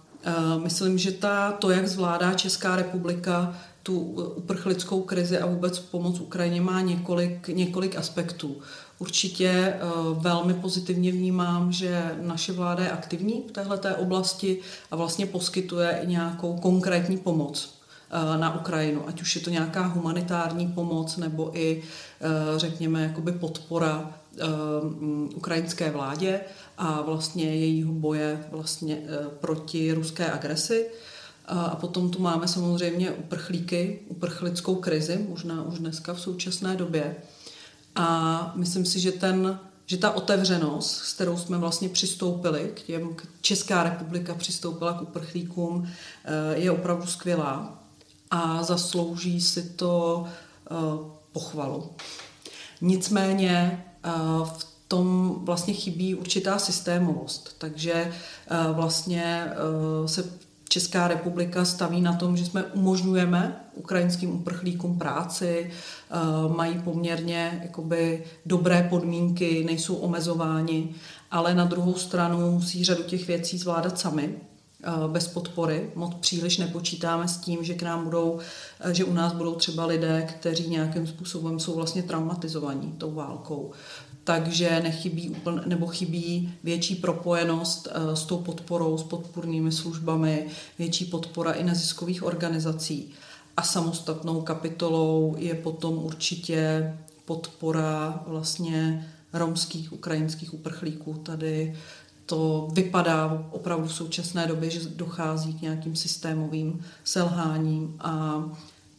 myslím, 0.63 0.99
že 0.99 1.13
ta, 1.13 1.53
to, 1.53 1.71
jak 1.71 1.89
zvládá 1.89 2.35
Česká 2.35 2.77
republika 2.77 3.55
tu 3.87 3.99
uprchlickou 4.37 5.03
krizi 5.03 5.39
a 5.39 5.47
vůbec 5.47 5.79
pomoc 5.79 6.21
Ukrajině, 6.21 6.61
má 6.61 6.81
několik, 6.81 7.49
několik 7.49 7.97
aspektů. 7.97 8.57
Určitě 8.99 9.49
eh, 9.49 9.79
velmi 10.15 10.55
pozitivně 10.55 11.13
vnímám, 11.13 11.73
že 11.73 12.17
naše 12.21 12.53
vláda 12.53 12.85
je 12.85 12.91
aktivní 12.91 13.45
v 13.49 13.53
této 13.53 13.97
oblasti 13.97 14.61
a 14.91 14.97
vlastně 14.97 15.27
poskytuje 15.27 16.01
nějakou 16.05 16.57
konkrétní 16.57 17.19
pomoc 17.19 17.79
eh, 18.11 18.39
na 18.39 18.55
Ukrajinu, 18.55 19.09
ať 19.09 19.23
už 19.23 19.37
je 19.37 19.43
to 19.43 19.51
nějaká 19.51 19.87
humanitární 19.87 20.69
pomoc 20.69 21.17
nebo 21.17 21.59
i, 21.59 21.83
eh, 22.21 22.59
řekněme, 22.59 23.03
jakoby 23.03 23.33
podpora 23.33 24.11
ukrajinské 25.35 25.91
vládě 25.91 26.41
a 26.79 27.03
vlastně 27.03 27.45
jejího 27.45 27.93
boje 27.93 28.47
vlastně 28.51 29.03
proti 29.41 29.93
ruské 29.93 30.31
agresi. 30.31 30.91
A 31.47 31.77
potom 31.77 32.11
tu 32.11 32.19
máme 32.23 32.49
samozřejmě 32.49 33.11
uprchlíky, 33.11 34.01
uprchlickou 34.09 34.75
krizi, 34.75 35.27
možná 35.29 35.63
už 35.63 35.79
dneska 35.79 36.15
v 36.15 36.21
současné 36.21 36.77
době. 36.77 37.17
A 37.95 38.53
myslím 38.57 38.85
si, 38.85 39.01
že 39.01 39.13
ten 39.13 39.59
že 39.87 39.97
ta 39.97 40.11
otevřenost, 40.11 40.97
s 40.97 41.13
kterou 41.13 41.37
jsme 41.37 41.59
vlastně 41.59 41.89
přistoupili 41.89 42.73
k 42.75 42.83
těm, 42.83 43.17
Česká 43.41 43.83
republika 43.83 44.35
přistoupila 44.35 44.93
k 44.93 45.03
uprchlíkům, 45.03 45.89
eh, 46.25 46.57
je 46.59 46.71
opravdu 46.71 47.07
skvělá 47.07 47.83
a 48.31 48.63
zaslouží 48.63 49.41
si 49.41 49.63
to 49.63 50.25
eh, 50.27 50.75
pochvalu. 51.33 51.91
Nicméně 52.81 53.85
eh, 53.87 53.96
v 54.45 54.67
tom 54.89 55.35
vlastně 55.43 55.75
chybí 55.75 56.15
určitá 56.15 56.59
systémovost, 56.59 57.55
takže 57.59 58.13
vlastně 58.75 59.51
se 60.07 60.25
Česká 60.69 61.09
republika 61.09 61.65
staví 61.65 62.01
na 62.01 62.13
tom, 62.13 62.37
že 62.37 62.47
jsme 62.47 62.65
umožňujeme 62.65 63.61
ukrajinským 63.75 64.35
uprchlíkům 64.35 64.99
práci, 64.99 65.71
eh, 65.71 66.15
mají 66.57 66.79
poměrně 66.79 67.61
jakoby 67.63 68.25
dobré 68.47 68.87
podmínky, 68.91 69.65
nejsou 69.65 69.95
omezováni, 69.95 70.95
ale 71.31 71.55
na 71.55 71.65
druhou 71.65 71.95
stranu 71.95 72.51
musí 72.51 72.85
řadu 72.85 73.03
těch 73.03 73.27
věcí 73.27 73.59
zvládat 73.59 73.99
sami. 73.99 74.35
eh, 74.35 74.56
bez 75.07 75.29
podpory. 75.29 75.91
Moc 75.95 76.15
příliš 76.15 76.59
nepočítáme 76.59 77.29
s 77.29 77.37
tím, 77.37 77.65
že 77.65 77.75
k 77.75 77.83
nám 77.83 78.05
budou, 78.05 78.39
eh, 78.81 78.95
že 78.95 79.05
u 79.05 79.13
nás 79.13 79.33
budou 79.33 79.55
třeba 79.55 79.87
lidé, 79.87 80.23
kteří 80.23 80.69
nějakým 80.69 81.07
způsobem 81.07 81.61
jsou 81.61 81.75
vlastně 81.75 82.03
traumatizovaní 82.03 82.95
tou 82.99 83.15
válkou 83.15 83.73
takže 84.27 84.81
nechybí 84.83 85.29
úplně, 85.29 85.61
nebo 85.67 85.87
chybí 85.87 86.55
větší 86.65 86.95
propojenost 86.95 87.89
eh, 87.91 88.17
s 88.17 88.23
tou 88.23 88.39
podporou, 88.39 88.99
s 88.99 89.03
podpůrnými 89.03 89.73
službami, 89.73 90.47
větší 90.79 91.05
podpora 91.05 91.53
i 91.53 91.65
neziskových 91.65 92.23
organizací. 92.23 93.11
A 93.57 93.63
samostatnou 93.63 94.41
kapitolou 94.41 95.35
je 95.39 95.55
potom 95.55 95.99
určitě 95.99 96.93
podpora 97.25 98.23
vlastně 98.27 99.09
romských, 99.33 99.93
ukrajinských 99.93 100.55
uprchlíků. 100.55 101.15
Tady 101.15 101.77
to 102.27 102.69
vypadá 102.73 103.47
opravdu 103.51 103.87
v 103.87 103.95
současné 103.95 104.47
době, 104.47 104.71
že 104.71 104.81
dochází 104.89 105.55
k 105.55 105.63
nějakým 105.63 105.97
systémovým 105.97 106.85
selháním 107.05 107.97
a 108.01 108.45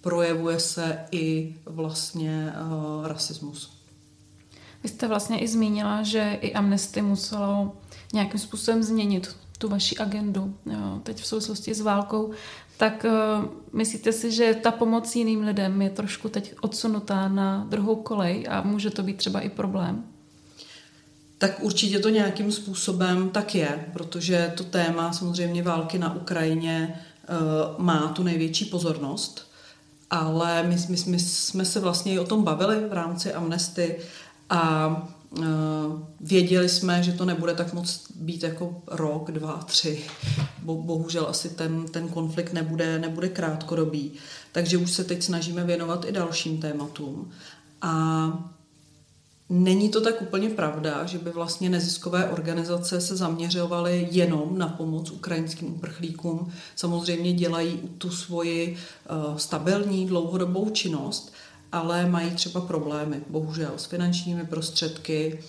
projevuje 0.01 0.59
se 0.59 0.99
i 1.11 1.55
vlastně 1.65 2.53
uh, 2.61 3.07
rasismus. 3.07 3.77
Vy 4.83 4.89
jste 4.89 5.07
vlastně 5.07 5.39
i 5.39 5.47
zmínila, 5.47 6.03
že 6.03 6.37
i 6.41 6.53
Amnesty 6.53 7.01
muselo 7.01 7.77
nějakým 8.13 8.39
způsobem 8.39 8.83
změnit 8.83 9.35
tu 9.57 9.69
vaši 9.69 9.97
agendu 9.97 10.55
jo, 10.65 10.99
teď 11.03 11.21
v 11.21 11.27
souvislosti 11.27 11.73
s 11.73 11.81
válkou. 11.81 12.31
Tak 12.77 13.05
uh, 13.05 13.45
myslíte 13.73 14.11
si, 14.11 14.31
že 14.31 14.53
ta 14.63 14.71
pomoc 14.71 15.15
jiným 15.15 15.41
lidem 15.41 15.81
je 15.81 15.89
trošku 15.89 16.29
teď 16.29 16.55
odsunutá 16.61 17.27
na 17.27 17.65
druhou 17.69 17.95
kolej 17.95 18.45
a 18.49 18.61
může 18.61 18.89
to 18.89 19.03
být 19.03 19.17
třeba 19.17 19.39
i 19.39 19.49
problém? 19.49 20.03
Tak 21.37 21.63
určitě 21.63 21.99
to 21.99 22.09
nějakým 22.09 22.51
způsobem 22.51 23.29
tak 23.29 23.55
je, 23.55 23.85
protože 23.93 24.53
to 24.57 24.63
téma 24.63 25.13
samozřejmě 25.13 25.63
války 25.63 25.99
na 25.99 26.15
Ukrajině 26.15 27.01
uh, 27.29 27.85
má 27.85 28.07
tu 28.07 28.23
největší 28.23 28.65
pozornost, 28.65 29.51
ale 30.09 30.63
my, 30.63 30.75
my, 30.89 30.97
my 31.05 31.19
jsme 31.19 31.65
se 31.65 31.79
vlastně 31.79 32.13
i 32.13 32.19
o 32.19 32.25
tom 32.25 32.43
bavili 32.43 32.89
v 32.89 32.93
rámci 32.93 33.33
Amnesty 33.33 33.97
a 34.49 34.87
uh, 35.29 35.45
věděli 36.19 36.69
jsme, 36.69 37.03
že 37.03 37.13
to 37.13 37.25
nebude 37.25 37.53
tak 37.53 37.73
moc 37.73 38.11
být 38.15 38.43
jako 38.43 38.81
rok, 38.87 39.31
dva, 39.31 39.57
tři. 39.57 40.05
Bo, 40.63 40.75
bohužel 40.75 41.27
asi 41.29 41.49
ten, 41.49 41.85
ten 41.85 42.07
konflikt 42.07 42.53
nebude, 42.53 42.99
nebude 42.99 43.29
krátkodobý. 43.29 44.11
Takže 44.51 44.77
už 44.77 44.91
se 44.91 45.03
teď 45.03 45.23
snažíme 45.23 45.63
věnovat 45.63 46.05
i 46.05 46.11
dalším 46.11 46.57
tématům. 46.61 47.31
A 47.81 48.56
Není 49.49 49.89
to 49.89 50.01
tak 50.01 50.21
úplně 50.21 50.49
pravda, 50.49 51.05
že 51.05 51.17
by 51.17 51.29
vlastně 51.29 51.69
neziskové 51.69 52.29
organizace 52.29 53.01
se 53.01 53.15
zaměřovaly 53.15 54.07
jenom 54.11 54.57
na 54.57 54.67
pomoc 54.67 55.11
ukrajinským 55.11 55.75
uprchlíkům. 55.75 56.51
Samozřejmě 56.75 57.33
dělají 57.33 57.79
tu 57.97 58.09
svoji 58.09 58.77
uh, 59.09 59.37
stabilní 59.37 60.05
dlouhodobou 60.05 60.69
činnost, 60.69 61.33
ale 61.71 62.09
mají 62.09 62.31
třeba 62.31 62.61
problémy, 62.61 63.21
bohužel, 63.29 63.71
s 63.77 63.85
finančními 63.85 64.45
prostředky 64.45 65.39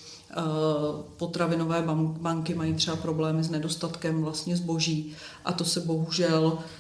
Potravinové 1.17 1.83
banky 2.21 2.55
mají 2.55 2.75
třeba 2.75 2.97
problémy 2.97 3.45
s 3.45 3.51
nedostatkem 3.51 4.23
vlastně 4.23 4.57
zboží 4.57 5.13
a 5.45 5.53
to 5.53 5.65
se 5.65 5.81
bohužel 5.81 6.59
Eh, 6.59 6.78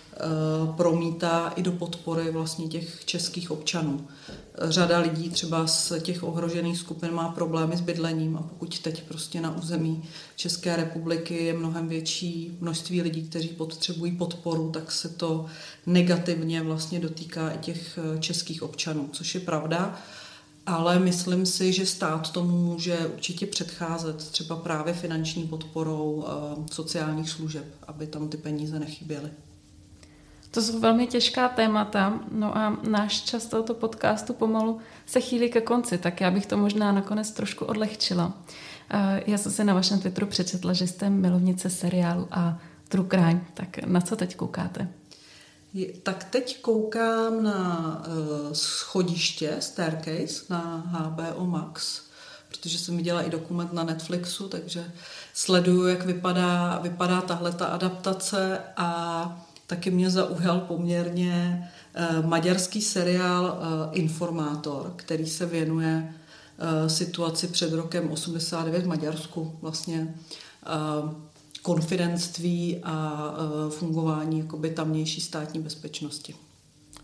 promítá 0.76 1.52
i 1.56 1.62
do 1.62 1.72
podpory 1.72 2.30
vlastně 2.30 2.68
těch 2.68 3.04
českých 3.04 3.50
občanů. 3.50 4.06
Řada 4.62 4.98
lidí 4.98 5.30
třeba 5.30 5.66
z 5.66 5.92
těch 6.00 6.22
ohrožených 6.22 6.78
skupin 6.78 7.12
má 7.12 7.28
problémy 7.28 7.76
s 7.76 7.80
bydlením 7.80 8.36
a 8.36 8.42
pokud 8.42 8.78
teď 8.78 9.02
prostě 9.02 9.40
na 9.40 9.56
území 9.56 10.02
České 10.36 10.76
republiky 10.76 11.44
je 11.44 11.52
mnohem 11.52 11.88
větší 11.88 12.56
množství 12.60 13.02
lidí, 13.02 13.28
kteří 13.28 13.48
potřebují 13.48 14.12
podporu, 14.12 14.70
tak 14.70 14.92
se 14.92 15.08
to 15.08 15.46
negativně 15.86 16.62
vlastně 16.62 17.00
dotýká 17.00 17.50
i 17.50 17.58
těch 17.58 17.98
eh, 17.98 18.18
českých 18.18 18.62
občanů, 18.62 19.08
což 19.12 19.34
je 19.34 19.40
pravda. 19.40 19.98
Ale 20.66 20.98
myslím 20.98 21.46
si, 21.46 21.72
že 21.72 21.86
stát 21.86 22.32
tomu 22.32 22.58
může 22.58 23.06
určitě 23.14 23.46
předcházet 23.46 24.16
třeba 24.16 24.56
právě 24.56 24.94
finanční 24.94 25.46
podporou 25.46 26.26
eh, 26.26 26.66
sociálních 26.72 27.30
služeb, 27.30 27.64
aby 27.86 28.06
tam 28.06 28.28
ty 28.28 28.36
peníze 28.36 28.78
nechyběly. 28.78 29.30
To 30.50 30.62
jsou 30.62 30.80
velmi 30.80 31.06
těžká 31.06 31.48
témata, 31.48 32.20
no 32.30 32.56
a 32.58 32.76
náš 32.88 33.20
čas 33.20 33.46
tohoto 33.46 33.74
podcastu 33.74 34.32
pomalu 34.32 34.80
se 35.06 35.20
chýlí 35.20 35.50
ke 35.50 35.60
konci, 35.60 35.98
tak 35.98 36.20
já 36.20 36.30
bych 36.30 36.46
to 36.46 36.56
možná 36.56 36.92
nakonec 36.92 37.30
trošku 37.30 37.64
odlehčila. 37.64 38.32
Eh, 38.90 39.22
já 39.26 39.38
jsem 39.38 39.52
se 39.52 39.64
na 39.64 39.74
vašem 39.74 40.00
Twitteru 40.00 40.26
přečetla, 40.26 40.72
že 40.72 40.86
jste 40.86 41.10
milovnice 41.10 41.70
seriálu 41.70 42.28
a 42.30 42.58
True 42.88 43.08
Crime, 43.08 43.40
tak 43.54 43.78
na 43.78 44.00
co 44.00 44.16
teď 44.16 44.36
koukáte? 44.36 44.88
Tak 46.02 46.24
teď 46.24 46.60
koukám 46.60 47.42
na 47.42 48.02
uh, 48.06 48.52
schodiště, 48.52 49.56
Staircase, 49.60 50.44
na 50.50 50.82
HBO 50.86 51.46
Max, 51.46 52.02
protože 52.48 52.78
jsem 52.78 52.96
viděla 52.96 53.22
i 53.22 53.30
dokument 53.30 53.72
na 53.72 53.84
Netflixu, 53.84 54.48
takže 54.48 54.92
sleduju, 55.34 55.86
jak 55.86 56.06
vypadá, 56.06 56.78
vypadá 56.78 57.20
tahle 57.20 57.52
ta 57.52 57.66
adaptace 57.66 58.60
a 58.76 59.47
taky 59.68 59.90
mě 59.90 60.10
zaujal 60.10 60.60
poměrně 60.60 61.68
uh, 62.20 62.26
maďarský 62.26 62.82
seriál 62.82 63.44
uh, 63.44 63.98
Informátor, 63.98 64.92
který 64.96 65.26
se 65.26 65.46
věnuje 65.46 66.14
uh, 66.82 66.88
situaci 66.88 67.48
před 67.48 67.72
rokem 67.72 68.10
89 68.10 68.84
v 68.84 68.88
Maďarsku, 68.88 69.58
vlastně 69.62 70.14
konfidenství 71.62 72.80
a 72.84 73.34
fungování 73.68 74.38
jakoby 74.38 74.70
tamnější 74.70 75.20
státní 75.20 75.60
bezpečnosti. 75.60 76.34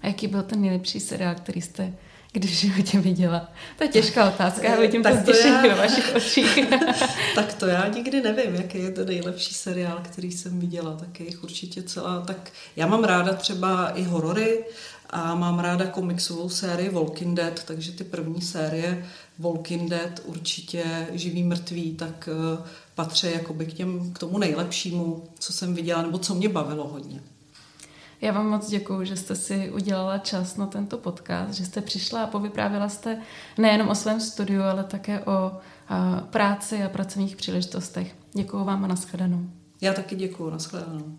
A 0.01 0.07
jaký 0.07 0.27
byl 0.27 0.43
ten 0.43 0.61
nejlepší 0.61 1.01
seriál, 1.01 1.35
který 1.35 1.61
jste 1.61 1.95
kdy 2.35 2.49
v 2.49 2.51
životě 2.51 3.01
viděla? 3.01 3.53
To 3.79 3.85
je 3.85 3.89
těžká 3.89 4.29
otázka, 4.29 4.71
já 4.71 4.81
vidím 4.81 5.03
tak 5.03 5.15
to 5.15 5.21
zděšení 5.21 5.69
já... 5.69 5.75
vašich 5.75 6.15
očích. 6.17 6.59
tak 7.35 7.55
to 7.55 7.67
já 7.67 7.89
nikdy 7.89 8.23
nevím, 8.23 8.55
jaký 8.55 8.79
je 8.79 8.91
to 8.91 9.05
nejlepší 9.05 9.55
seriál, 9.55 10.01
který 10.05 10.33
jsem 10.33 10.61
viděla, 10.61 10.97
tak 10.97 11.21
je 11.21 11.27
jich 11.27 11.45
určitě 11.45 11.83
celá. 11.83 12.21
Tak 12.21 12.51
já 12.77 12.87
mám 12.87 13.05
ráda 13.05 13.33
třeba 13.33 13.91
i 13.91 14.03
horory 14.03 14.65
a 15.11 15.35
mám 15.35 15.59
ráda 15.59 15.87
komiksovou 15.87 16.49
sérii 16.49 16.89
Walking 16.89 17.37
Dead, 17.37 17.65
takže 17.65 17.93
ty 17.93 18.05
první 18.05 18.43
série 18.43 19.07
Walking 19.39 19.91
Dead 19.91 20.21
určitě 20.25 21.07
živý 21.13 21.43
mrtví, 21.43 21.95
tak 21.95 22.29
uh, 22.33 22.67
patří 22.95 23.27
jakoby 23.33 23.67
k, 23.67 23.73
těm, 23.73 24.13
k 24.13 24.19
tomu 24.19 24.39
nejlepšímu, 24.39 25.25
co 25.39 25.53
jsem 25.53 25.75
viděla, 25.75 26.03
nebo 26.03 26.19
co 26.19 26.35
mě 26.35 26.49
bavilo 26.49 26.89
hodně. 26.89 27.21
Já 28.25 28.33
vám 28.33 28.49
moc 28.49 28.71
děkuji, 28.71 29.05
že 29.05 29.17
jste 29.17 29.37
si 29.37 29.71
udělala 29.71 30.19
čas 30.19 30.57
na 30.57 30.67
tento 30.67 30.99
podcast, 30.99 31.55
že 31.55 31.67
jste 31.67 31.81
přišla 31.81 32.23
a 32.23 32.27
povyprávila 32.27 32.89
jste 32.89 33.19
nejenom 33.59 33.89
o 33.89 33.95
svém 33.95 34.21
studiu, 34.21 34.63
ale 34.63 34.85
také 34.85 35.21
o 35.21 35.53
práci 36.31 36.83
a 36.83 36.89
pracovních 36.89 37.37
příležitostech. 37.37 38.17
Děkuji 38.33 38.65
vám 38.65 38.85
a 38.85 38.87
nashledanou. 38.87 39.41
Já 39.81 39.93
taky 39.93 40.17
děkuji, 40.17 40.51
nashledanou. 40.51 41.19